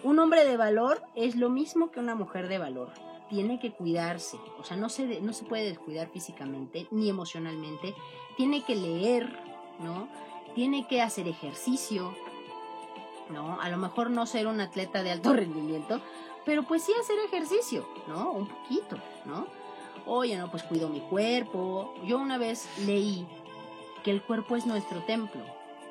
[0.04, 2.92] un hombre de valor es lo mismo que una mujer de valor.
[3.30, 7.96] Tiene que cuidarse, o sea, no se, no se puede descuidar físicamente ni emocionalmente.
[8.38, 9.40] Tiene que leer,
[9.80, 10.08] ¿no?
[10.54, 12.14] Tiene que hacer ejercicio,
[13.30, 13.60] ¿no?
[13.62, 16.02] A lo mejor no ser un atleta de alto rendimiento,
[16.46, 18.32] pero pues sí hacer ejercicio, ¿no?
[18.32, 19.48] Un poquito, ¿no?
[20.06, 21.94] Oye, no, pues cuido mi cuerpo.
[22.06, 23.28] Yo una vez leí
[24.04, 25.42] que el cuerpo es nuestro templo,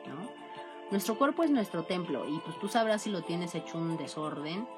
[0.06, 0.44] ¿no?
[0.90, 4.68] Nuestro cuerpo es nuestro templo y pues tú sabrás si lo tienes hecho un desorden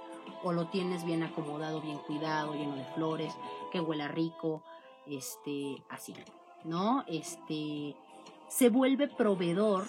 [0.42, 3.34] o lo tienes bien acomodado, bien cuidado, lleno de flores,
[3.70, 4.62] que huela rico,
[5.06, 6.14] este, así,
[6.64, 7.04] ¿no?
[7.06, 7.94] Este,
[8.48, 9.86] se vuelve proveedor,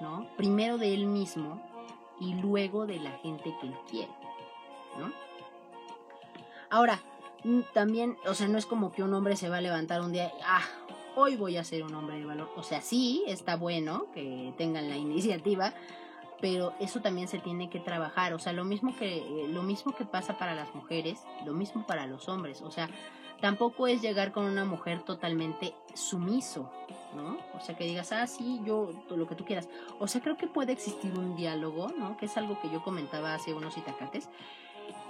[0.00, 0.26] ¿no?
[0.36, 1.62] Primero de él mismo
[2.20, 4.12] y luego de la gente que él quiere,
[4.98, 5.12] ¿no?
[6.70, 7.00] Ahora,
[7.72, 10.30] también, o sea, no es como que un hombre se va a levantar un día
[10.44, 10.62] ah,
[11.18, 12.50] hoy voy a ser un hombre de valor.
[12.56, 15.74] O sea, sí, está bueno que tengan la iniciativa,
[16.40, 18.34] pero eso también se tiene que trabajar.
[18.34, 21.86] O sea, lo mismo que, eh, lo mismo que pasa para las mujeres, lo mismo
[21.86, 22.62] para los hombres.
[22.62, 22.88] O sea,
[23.40, 26.70] tampoco es llegar con una mujer totalmente sumiso,
[27.14, 27.38] ¿no?
[27.56, 29.68] O sea, que digas, ah, sí, yo, lo que tú quieras.
[29.98, 32.16] O sea, creo que puede existir un diálogo, ¿no?
[32.16, 34.28] Que es algo que yo comentaba hace unos itacates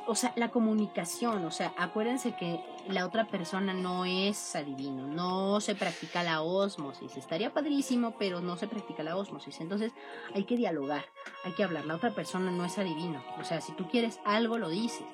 [0.09, 5.61] o sea, la comunicación, o sea, acuérdense que la otra persona no es adivino, no
[5.61, 9.93] se practica la osmosis, estaría padrísimo, pero no se practica la osmosis, entonces
[10.35, 11.05] hay que dialogar,
[11.45, 14.57] hay que hablar, la otra persona no es adivino, o sea, si tú quieres algo
[14.57, 15.07] lo dices.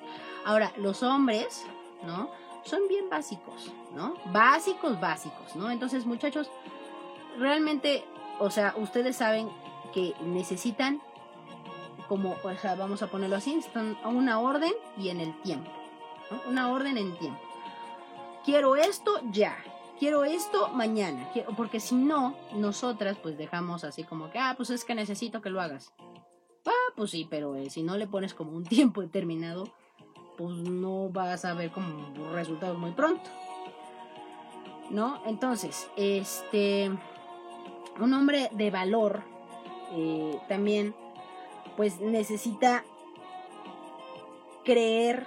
[0.45, 1.65] Ahora, los hombres,
[2.05, 2.29] ¿no?
[2.65, 4.15] Son bien básicos, ¿no?
[4.33, 5.69] Básicos, básicos, ¿no?
[5.69, 6.49] Entonces, muchachos,
[7.37, 8.03] realmente,
[8.39, 9.49] o sea, ustedes saben
[9.93, 11.01] que necesitan
[12.07, 15.69] como, o sea, vamos a ponerlo así, están a una orden y en el tiempo.
[16.47, 17.39] Una orden en tiempo.
[18.43, 19.55] Quiero esto ya.
[19.99, 21.29] Quiero esto mañana.
[21.55, 25.49] porque si no, nosotras pues dejamos así como que, ah, pues es que necesito que
[25.49, 25.93] lo hagas.
[26.65, 29.65] Ah, pues sí, pero eh, si no le pones como un tiempo determinado,
[30.37, 33.29] pues no vas a ver como resultados muy pronto.
[34.89, 35.19] ¿No?
[35.25, 36.91] Entonces, este,
[37.99, 39.23] un hombre de valor
[39.91, 40.93] eh, también
[41.75, 42.83] pues necesita
[44.63, 45.25] creer,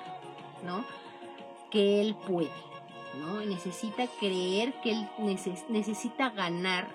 [0.64, 0.84] ¿no?
[1.70, 2.50] Que él puede,
[3.18, 3.40] ¿no?
[3.40, 5.08] Necesita creer que él
[5.68, 6.88] necesita ganar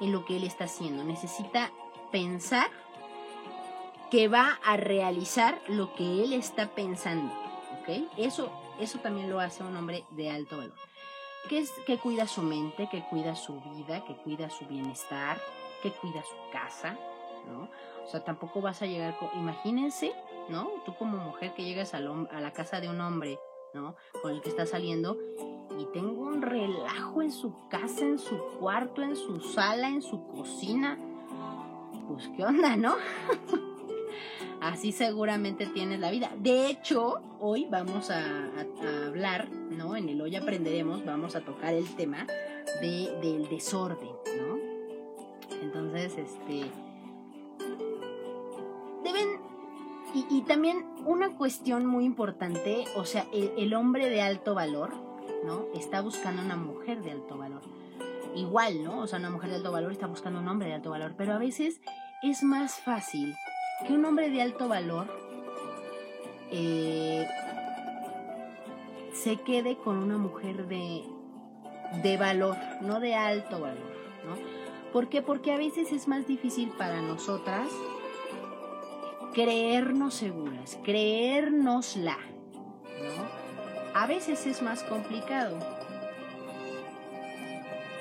[0.00, 1.70] en lo que él está haciendo, necesita
[2.10, 2.70] pensar
[4.14, 7.34] que va a realizar lo que él está pensando,
[7.80, 8.12] ¿ok?
[8.16, 8.48] Eso,
[8.78, 10.76] eso también lo hace un hombre de alto valor.
[11.48, 15.36] Que, es, que cuida su mente, que cuida su vida, que cuida su bienestar,
[15.82, 16.96] que cuida su casa,
[17.48, 17.68] ¿no?
[18.04, 19.30] O sea, tampoco vas a llegar con...
[19.34, 20.12] Imagínense,
[20.48, 20.70] ¿no?
[20.86, 23.40] Tú como mujer que llegas a, la casa de un hombre,
[23.74, 23.96] ¿no?
[24.22, 25.18] Con el que estás saliendo
[25.76, 30.24] y tengo un relajo en su casa, en su cuarto, en su sala, en su
[30.28, 31.00] cocina.
[32.06, 32.94] Pues qué onda, ¿no?
[34.64, 36.30] Así seguramente tienes la vida.
[36.38, 38.50] De hecho, hoy vamos a,
[39.06, 39.94] hablar, ¿no?
[39.94, 42.26] En el hoy aprenderemos, vamos a tocar el tema
[42.80, 44.08] de, del desorden,
[44.38, 44.58] ¿no?
[45.60, 46.64] Entonces, este,
[50.30, 54.94] Y, también una cuestión muy importante, o sea, el, hombre de alto valor,
[55.44, 55.66] ¿no?
[55.74, 57.60] Está buscando una mujer de alto valor.
[58.34, 59.00] Igual, ¿no?
[59.00, 61.34] O sea, una mujer de alto valor está buscando un hombre de alto valor, pero
[61.34, 61.82] a veces
[62.22, 63.34] es más fácil
[63.86, 65.06] que un hombre de alto valor
[66.50, 67.26] eh,
[69.12, 71.02] se quede con una mujer de,
[72.02, 73.94] de valor, no de alto valor,
[74.26, 74.36] ¿no?
[74.92, 75.22] ¿Por qué?
[75.22, 77.68] Porque a veces es más difícil para nosotras
[79.34, 82.16] creernos seguras, creérnosla.
[82.16, 84.00] ¿no?
[84.00, 85.58] A veces es más complicado.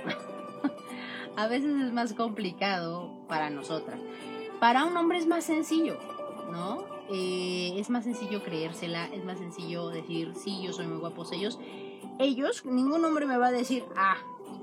[1.36, 3.99] a veces es más complicado para nosotras.
[4.64, 5.97] Para un hombre es más sencillo,
[6.49, 6.86] ¿no?
[7.11, 11.26] Eh, es más sencillo creérsela, es más sencillo decir, sí, yo soy muy guapo.
[11.34, 11.59] Ellos,
[12.18, 14.16] ellos, ningún hombre me va a decir, ah,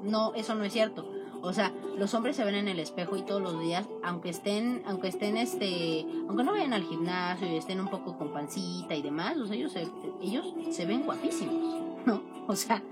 [0.03, 1.05] no, eso no es cierto
[1.43, 4.83] o sea, los hombres se ven en el espejo y todos los días, aunque estén,
[4.87, 9.03] aunque estén este, aunque no vayan al gimnasio y estén un poco con pancita y
[9.03, 9.89] demás, o sea, ellos se,
[10.21, 12.23] ellos se ven guapísimos, ¿no?
[12.47, 12.83] O sea,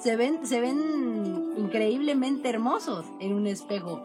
[0.00, 4.04] se ven, se ven increíblemente hermosos en un espejo.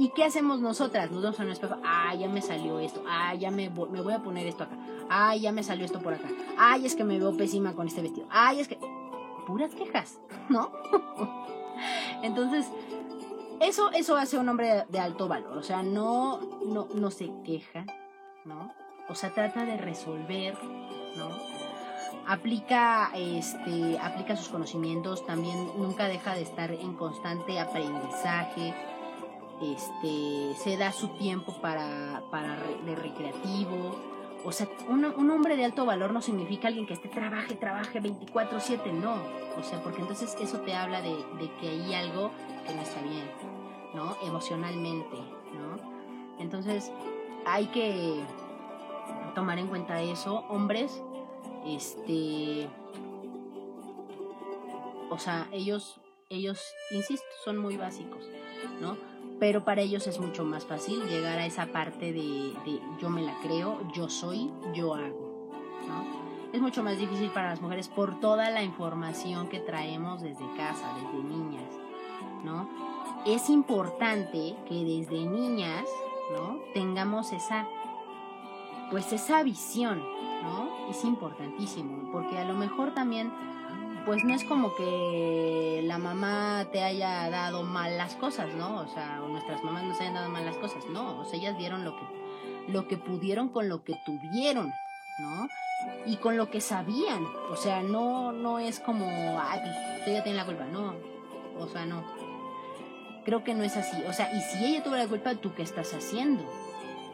[0.00, 1.10] ¿Y qué hacemos nosotras?
[1.10, 4.14] Nos vamos a un espejo, ah, ya me salió esto, ah, ya me, me voy
[4.14, 4.74] a poner esto acá,
[5.10, 6.26] ay, ya me salió esto por acá,
[6.56, 8.78] ay, es que me veo pésima con este vestido, ay, es que...
[9.46, 10.72] Puras quejas, ¿no?
[12.22, 12.66] Entonces,
[13.60, 17.84] eso, eso hace un hombre de, alto valor, o sea, no, no, no se queja,
[18.46, 18.72] ¿no?
[19.10, 20.56] O sea, trata de resolver,
[21.18, 21.28] ¿no?
[22.26, 28.74] Aplica, este, aplica sus conocimientos, también nunca deja de estar en constante aprendizaje,
[29.60, 33.96] este, se da su tiempo para, para de recreativo.
[34.44, 38.00] O sea, un, un, hombre de alto valor no significa alguien que esté trabaje, trabaje
[38.00, 39.16] 24/7, no.
[39.58, 42.30] O sea, porque entonces eso te habla de, de, que hay algo
[42.66, 43.30] que no está bien,
[43.94, 44.16] ¿no?
[44.22, 45.76] Emocionalmente, ¿no?
[46.38, 46.90] Entonces,
[47.44, 48.24] hay que
[49.34, 50.44] tomar en cuenta eso.
[50.48, 51.02] Hombres,
[51.66, 52.66] este...
[55.10, 56.00] O sea, ellos,
[56.30, 58.24] ellos, insisto, son muy básicos,
[58.80, 59.09] ¿no?
[59.40, 62.52] Pero para ellos es mucho más fácil llegar a esa parte de,
[63.00, 65.30] yo me la creo, yo soy, yo hago.
[66.52, 70.94] Es mucho más difícil para las mujeres por toda la información que traemos desde casa,
[70.94, 71.72] desde niñas.
[72.44, 72.68] ¿no?
[73.24, 75.84] Es importante que desde niñas
[76.32, 76.58] ¿no?
[76.74, 77.66] tengamos esa,
[78.90, 80.02] pues esa visión,
[80.42, 80.90] ¿no?
[80.90, 83.32] Es importantísimo, porque a lo mejor también
[84.04, 88.80] pues no es como que la mamá te haya dado mal las cosas, ¿no?
[88.80, 91.58] O sea, o nuestras mamás nos hayan dado mal las cosas, no, o sea, ellas
[91.58, 92.02] dieron lo que,
[92.68, 94.72] lo que pudieron con lo que tuvieron,
[95.18, 95.48] ¿no?
[96.06, 99.06] Y con lo que sabían, o sea, no, no es como,
[99.40, 100.94] ay, pues ella tiene la culpa, no,
[101.58, 102.04] o sea, no.
[103.24, 105.62] Creo que no es así, o sea, y si ella tuvo la culpa, ¿tú qué
[105.62, 106.44] estás haciendo?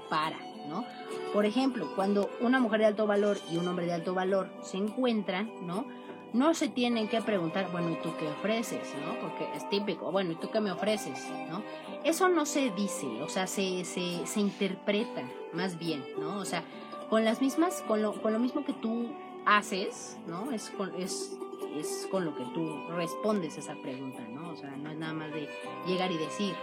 [0.09, 0.85] Para, ¿no?
[1.33, 4.77] Por ejemplo, cuando una mujer de alto valor y un hombre de alto valor se
[4.77, 5.85] encuentran, ¿no?
[6.33, 8.95] No se tienen que preguntar, bueno, ¿y tú qué ofreces?
[9.05, 9.19] ¿no?
[9.21, 11.29] Porque es típico, bueno, ¿y tú qué me ofreces?
[11.51, 11.63] ¿no?
[12.05, 15.23] Eso no se dice, o sea, se, se, se interpreta
[15.53, 16.39] más bien, ¿no?
[16.39, 16.63] O sea,
[17.09, 19.09] con las mismas, con lo, con lo mismo que tú
[19.45, 20.53] haces, ¿no?
[20.53, 21.37] Es con, es,
[21.77, 24.51] es con lo que tú respondes esa pregunta, ¿no?
[24.51, 25.49] O sea, no es nada más de
[25.87, 26.55] llegar y decir,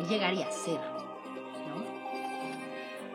[0.00, 1.82] es llegar y hacer, ¿no?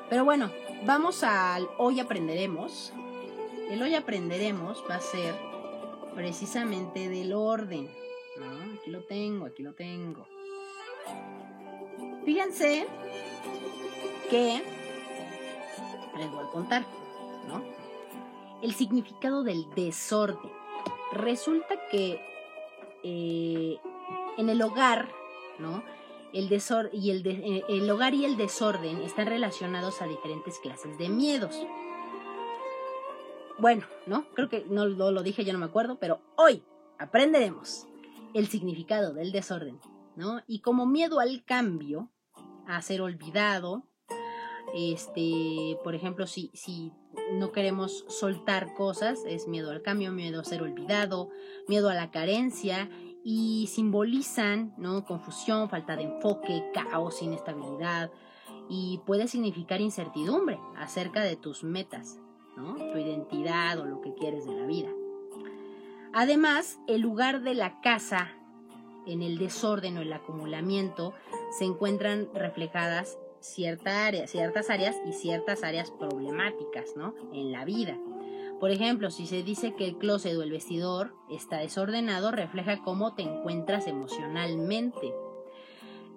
[0.09, 0.51] Pero bueno,
[0.85, 2.93] vamos al hoy aprenderemos.
[3.69, 5.33] El hoy aprenderemos va a ser
[6.15, 7.89] precisamente del orden.
[8.79, 10.27] Aquí lo tengo, aquí lo tengo.
[12.25, 12.87] Fíjense
[14.29, 14.61] que
[16.17, 16.85] les voy a contar,
[17.47, 17.63] ¿no?
[18.61, 20.51] El significado del desorden.
[21.11, 22.19] Resulta que
[23.03, 23.77] eh,
[24.37, 25.09] en el hogar,
[25.59, 25.83] ¿no?
[26.33, 30.97] El, desorden y el, eh, el hogar y el desorden están relacionados a diferentes clases
[30.97, 31.55] de miedos.
[33.57, 34.27] Bueno, ¿no?
[34.33, 36.63] Creo que no, lo dije, ya no me acuerdo, pero hoy
[36.99, 37.87] aprenderemos
[38.33, 39.79] el significado del desorden,
[40.15, 40.41] ¿no?
[40.45, 42.11] Y como miedo al cambio,
[42.67, 43.87] a ser olvidado,
[44.73, 46.91] este, por ejemplo, si, si
[47.33, 51.29] no queremos soltar cosas, es miedo al cambio, miedo a ser olvidado,
[51.67, 52.89] miedo a la carencia
[53.23, 55.05] y simbolizan, ¿no?
[55.05, 58.11] Confusión, falta de enfoque, caos, inestabilidad
[58.69, 62.19] y puede significar incertidumbre acerca de tus metas,
[62.55, 64.89] tu identidad o lo que quieres de la vida.
[66.13, 68.31] Además, el lugar de la casa
[69.05, 71.13] en el desorden o el acumulamiento
[71.57, 77.13] se encuentran reflejadas cierta área, ciertas áreas y ciertas áreas problemáticas ¿no?
[77.33, 77.97] en la vida.
[78.59, 83.13] Por ejemplo, si se dice que el closet o el vestidor está desordenado, refleja cómo
[83.13, 85.13] te encuentras emocionalmente.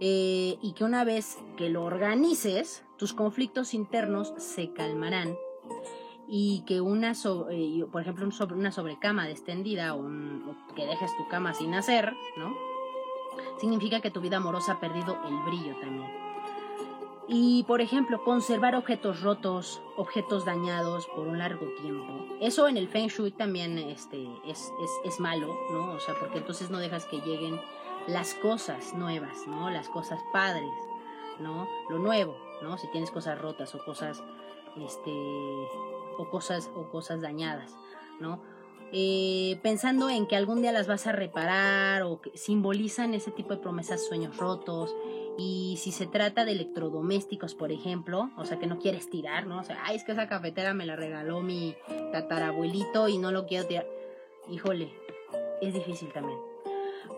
[0.00, 5.36] Eh, y que una vez que lo organices, tus conflictos internos se calmarán
[6.28, 7.12] y que una,
[7.50, 10.06] eh, por ejemplo, una sobrecama extendida o,
[10.76, 12.54] que dejes tu cama sin hacer, ¿no?
[13.58, 16.10] Significa que tu vida amorosa ha perdido el brillo también.
[17.30, 22.26] Y, por ejemplo, conservar objetos rotos, objetos dañados por un largo tiempo.
[22.40, 25.92] Eso en el Feng Shui también este, es, es, es malo, ¿no?
[25.92, 27.60] O sea, porque entonces no dejas que lleguen
[28.06, 29.70] las cosas nuevas, ¿no?
[29.70, 30.72] Las cosas padres,
[31.38, 31.68] ¿no?
[31.90, 32.78] Lo nuevo, ¿no?
[32.78, 34.22] Si tienes cosas rotas o cosas,
[34.76, 35.12] este,
[36.18, 37.74] o cosas, o cosas dañadas,
[38.20, 38.42] ¿no?
[38.90, 43.54] Eh, pensando en que algún día las vas a reparar o que simbolizan ese tipo
[43.54, 44.94] de promesas, sueños rotos.
[45.36, 49.60] Y si se trata de electrodomésticos, por ejemplo, o sea que no quieres tirar, ¿no?
[49.60, 51.76] O sea, ay, es que esa cafetera me la regaló mi
[52.12, 53.86] tatarabuelito y no lo quiero tirar.
[54.50, 54.92] Híjole,
[55.60, 56.38] es difícil también.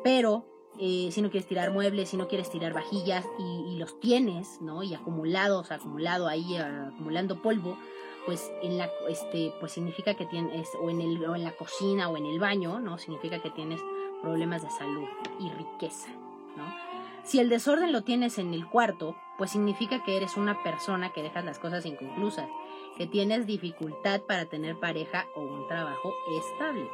[0.03, 0.45] Pero
[0.79, 4.61] eh, si no quieres tirar muebles, si no quieres tirar vajillas y, y los tienes,
[4.61, 4.83] ¿no?
[4.83, 7.79] Y acumulados, acumulado ahí, acumulando polvo,
[8.27, 12.09] pues en la este pues significa que tienes o en el o en la cocina
[12.09, 12.99] o en el baño, ¿no?
[12.99, 13.81] Significa que tienes
[14.23, 15.09] problemas de salud
[15.39, 16.09] y riqueza,
[16.57, 16.91] ¿no?
[17.25, 21.23] Si el desorden lo tienes en el cuarto, pues significa que eres una persona que
[21.23, 22.49] dejas las cosas inconclusas,
[22.97, 26.89] que tienes dificultad para tener pareja o un trabajo estable.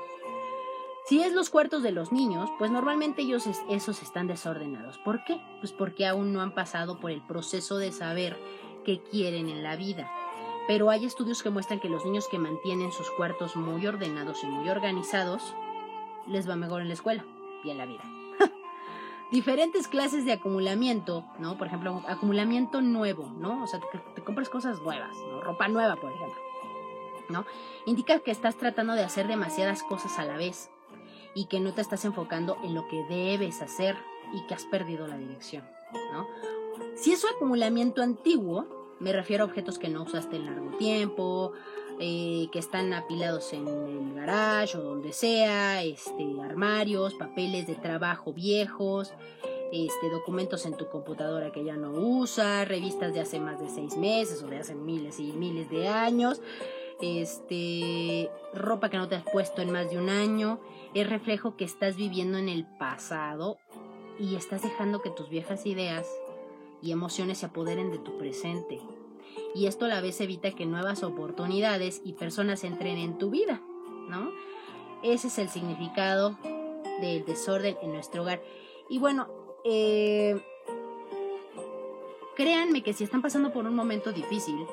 [1.07, 4.99] Si es los cuartos de los niños, pues normalmente ellos esos están desordenados.
[4.99, 5.41] ¿Por qué?
[5.61, 8.37] Pues porque aún no han pasado por el proceso de saber
[8.85, 10.11] qué quieren en la vida.
[10.67, 14.47] Pero hay estudios que muestran que los niños que mantienen sus cuartos muy ordenados y
[14.47, 15.55] muy organizados
[16.27, 17.25] les va mejor en la escuela
[17.63, 18.03] y en la vida.
[19.31, 21.57] Diferentes clases de acumulamiento, ¿no?
[21.57, 23.63] Por ejemplo, acumulamiento nuevo, ¿no?
[23.63, 25.41] O sea, te, te compras cosas nuevas, ¿no?
[25.41, 26.41] Ropa nueva, por ejemplo,
[27.29, 27.47] ¿no?
[27.87, 30.71] Indica que estás tratando de hacer demasiadas cosas a la vez
[31.35, 33.97] y que no te estás enfocando en lo que debes hacer
[34.33, 35.65] y que has perdido la dirección,
[36.13, 36.27] ¿no?
[36.97, 41.53] Si es un acumulamiento antiguo, me refiero a objetos que no usaste en largo tiempo,
[41.99, 48.33] eh, que están apilados en el garage o donde sea, este, armarios, papeles de trabajo
[48.33, 49.13] viejos,
[49.73, 53.97] este, documentos en tu computadora que ya no usas, revistas de hace más de seis
[53.97, 56.41] meses o de hace miles y miles de años,
[57.01, 60.61] este, ropa que no te has puesto en más de un año,
[60.95, 63.59] es reflejo que estás viviendo en el pasado
[64.19, 66.07] y estás dejando que tus viejas ideas
[66.87, 68.81] y emociones se apoderen de tu presente.
[69.55, 73.61] Y esto a la vez evita que nuevas oportunidades y personas entren en tu vida,
[74.09, 74.31] ¿no?
[75.03, 76.39] Ese es el significado
[77.01, 78.41] del desorden en nuestro hogar.
[78.89, 79.29] Y bueno,
[79.65, 80.41] eh,
[82.37, 84.65] créanme que si están pasando por un momento difícil,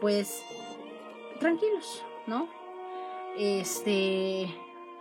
[0.00, 0.42] pues
[1.38, 2.48] tranquilos, ¿no?
[3.38, 4.52] Este,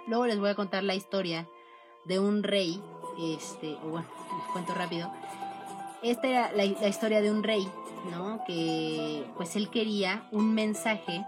[0.06, 1.50] luego les voy a contar la historia
[2.06, 2.82] de un rey,
[3.20, 4.08] este, o bueno,
[4.38, 5.12] les cuento rápido.
[6.02, 7.68] Esta era la, historia de un rey,
[8.12, 8.44] ¿no?
[8.46, 11.26] Que pues él quería un mensaje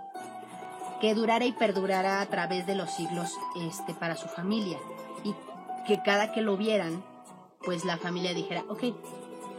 [1.01, 4.78] que durara y perdurara a través de los siglos este, para su familia.
[5.24, 5.34] Y
[5.88, 7.03] que cada que lo vieran,
[7.63, 8.84] pues la familia dijera, ok,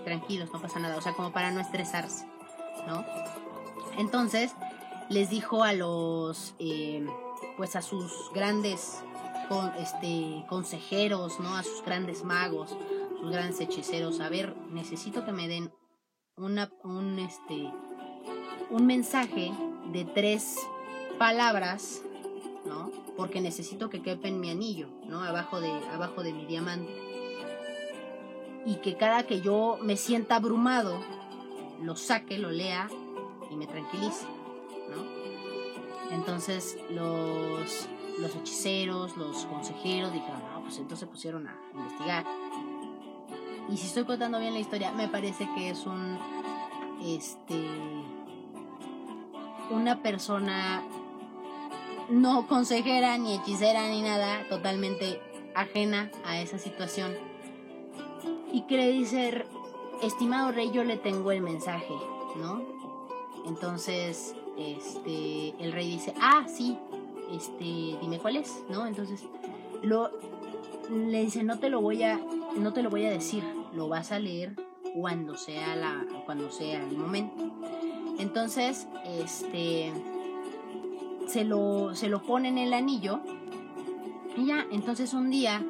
[0.04, 0.96] tranquilos, no pasa nada.
[0.96, 2.26] O sea, como para no estresarse,
[2.86, 3.04] ¿no?
[3.98, 4.52] Entonces,
[5.10, 7.06] les dijo a los, eh,
[7.56, 9.02] pues a sus grandes
[9.78, 11.56] este, consejeros, ¿no?
[11.56, 12.76] A sus grandes magos,
[13.30, 15.72] grandes hechiceros, a ver, necesito que me den
[16.36, 17.70] una, un, este,
[18.70, 19.52] un mensaje
[19.92, 20.58] de tres
[21.18, 22.02] palabras,
[22.64, 22.90] ¿no?
[23.16, 25.22] Porque necesito que quepa en mi anillo, ¿no?
[25.22, 26.92] Abajo de, abajo de mi diamante.
[28.64, 31.00] Y que cada que yo me sienta abrumado,
[31.82, 32.88] lo saque, lo lea
[33.50, 34.26] y me tranquilice.
[36.12, 42.41] Entonces los, los hechiceros, los consejeros dijeron, no, pues entonces pusieron a investigar.
[43.68, 46.18] Y si estoy contando bien la historia, me parece que es un,
[47.04, 47.68] este,
[49.70, 50.82] una persona
[52.10, 55.20] no consejera, ni hechicera, ni nada, totalmente
[55.54, 57.14] ajena a esa situación.
[58.52, 59.44] Y que le dice,
[60.02, 61.94] estimado rey, yo le tengo el mensaje,
[62.36, 62.62] ¿no?
[63.46, 66.78] Entonces, este, el rey dice, ah, sí,
[67.32, 67.64] este,
[68.00, 68.86] dime cuál es, ¿no?
[68.86, 69.24] Entonces,
[69.82, 70.10] lo,
[70.90, 72.20] le dice, no te lo voy a,
[72.56, 73.42] no te lo voy a decir,
[73.74, 74.54] lo vas a leer
[74.94, 77.44] cuando sea la, cuando sea el momento.
[78.18, 79.92] Entonces, este,
[81.26, 83.20] se lo, se lo pone en el anillo
[84.36, 85.62] y ya, entonces un día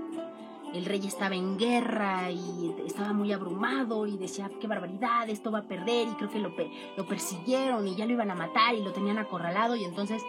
[0.75, 5.61] el rey estaba en guerra y estaba muy abrumado y decía, qué barbaridad, esto va
[5.61, 6.53] a perder y creo que lo,
[6.97, 10.23] lo persiguieron y ya lo iban a matar y lo tenían acorralado y entonces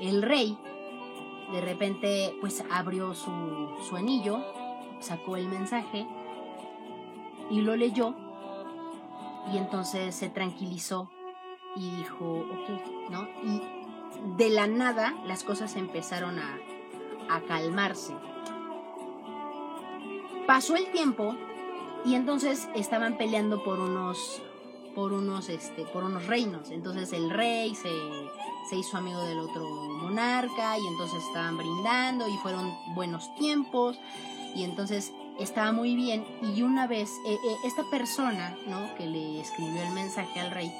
[0.00, 0.58] el rey
[1.52, 3.30] de repente pues abrió su,
[3.88, 4.44] su anillo,
[5.00, 6.06] sacó el mensaje
[7.50, 8.14] y lo leyó
[9.52, 11.10] y entonces se tranquilizó
[11.76, 13.28] y dijo, ok, ¿no?
[13.44, 13.62] Y
[14.36, 16.58] de la nada las cosas empezaron a,
[17.28, 18.14] a calmarse
[20.46, 21.34] Pasó el tiempo
[22.04, 24.40] y entonces estaban peleando por unos
[24.96, 26.70] por unos este por unos reinos.
[26.70, 27.90] Entonces el rey se,
[28.70, 29.62] se hizo amigo del otro
[30.02, 34.00] monarca y entonces estaban brindando y fueron buenos tiempos
[34.54, 38.94] y entonces estaba muy bien y una vez eh, eh, esta persona, ¿no?
[38.96, 40.72] que le escribió el mensaje al rey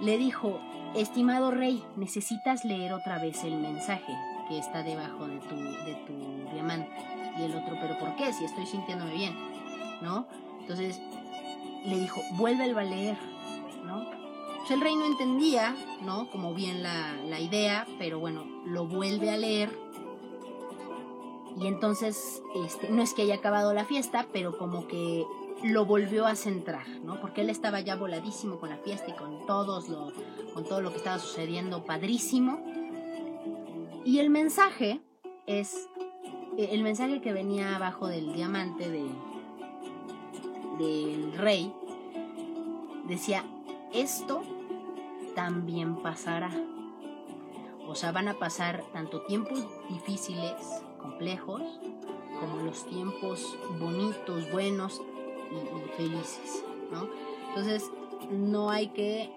[0.00, 0.58] le dijo,
[0.96, 4.12] "Estimado rey, necesitas leer otra vez el mensaje
[4.48, 6.90] que está debajo de tu de tu diamante."
[7.38, 8.32] Y el otro, pero ¿por qué?
[8.32, 9.32] Si estoy sintiéndome bien,
[10.02, 10.26] ¿no?
[10.60, 11.00] Entonces
[11.84, 13.16] le dijo, vuélvelo a leer,
[13.84, 14.04] ¿no?
[14.58, 16.30] Pues el rey no entendía, ¿no?
[16.30, 19.76] Como bien la, la idea, pero bueno, lo vuelve a leer.
[21.60, 25.26] Y entonces, este, no es que haya acabado la fiesta, pero como que
[25.64, 27.20] lo volvió a centrar, ¿no?
[27.20, 30.12] Porque él estaba ya voladísimo con la fiesta y con todos lo,
[30.54, 32.60] con todo lo que estaba sucediendo, padrísimo.
[34.04, 35.00] Y el mensaje
[35.46, 35.88] es
[36.58, 39.06] el mensaje que venía abajo del diamante de,
[40.78, 41.72] del rey,
[43.08, 43.44] decía,
[43.92, 44.42] esto
[45.34, 46.50] también pasará.
[47.86, 50.54] O sea, van a pasar tanto tiempos difíciles,
[51.00, 51.62] complejos,
[52.40, 55.00] como los tiempos bonitos, buenos
[55.50, 57.08] y, felices, ¿no?
[57.48, 57.90] Entonces,
[58.30, 59.30] no hay que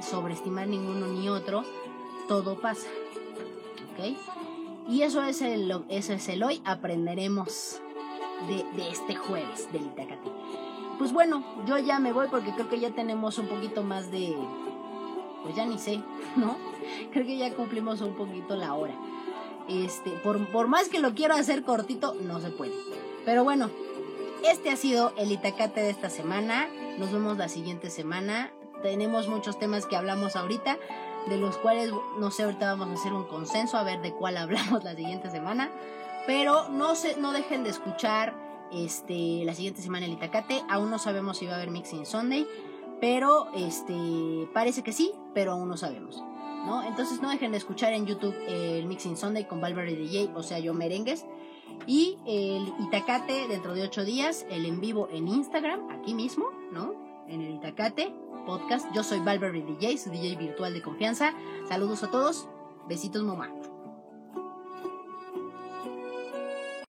[0.00, 1.64] sobreestimar ninguno ni otro,
[2.28, 2.88] todo pasa.
[4.88, 7.80] Y eso es el, eso es el hoy, aprenderemos
[8.46, 10.30] de, este jueves del Itacate.
[10.98, 14.36] Pues bueno, yo ya me voy porque creo que ya tenemos un poquito más de...
[15.42, 16.00] Pues ya ni sé,
[16.36, 16.56] ¿no?
[17.12, 18.94] Creo que ya cumplimos un poquito la hora.
[19.68, 22.72] Este, por, por más que lo quiero hacer cortito, no se puede.
[23.24, 23.70] Pero bueno,
[24.44, 26.68] este ha sido el Itacate de esta semana.
[26.98, 28.50] Nos vemos la siguiente semana.
[28.82, 30.78] Tenemos muchos temas que hablamos ahorita,
[31.28, 34.36] de los cuales no sé, ahorita vamos a hacer un consenso a ver de cuál
[34.36, 35.70] hablamos la siguiente semana.
[36.28, 38.34] Pero no, se, no dejen de escuchar
[38.70, 40.62] este, la siguiente semana el Itacate.
[40.68, 42.46] Aún no sabemos si va a haber Mixing Sunday,
[43.00, 46.22] pero este, parece que sí, pero aún no sabemos.
[46.66, 46.82] ¿no?
[46.82, 50.58] Entonces no dejen de escuchar en YouTube el Mixing Sunday con Valverde DJ, o sea,
[50.58, 51.24] yo merengues.
[51.86, 56.92] Y el Itacate dentro de ocho días, el en vivo en Instagram, aquí mismo, ¿no?
[57.26, 58.14] En el Itacate
[58.44, 58.86] podcast.
[58.94, 61.32] Yo soy Valverde DJ, su DJ virtual de confianza.
[61.70, 62.50] Saludos a todos.
[62.86, 63.50] Besitos, mamá.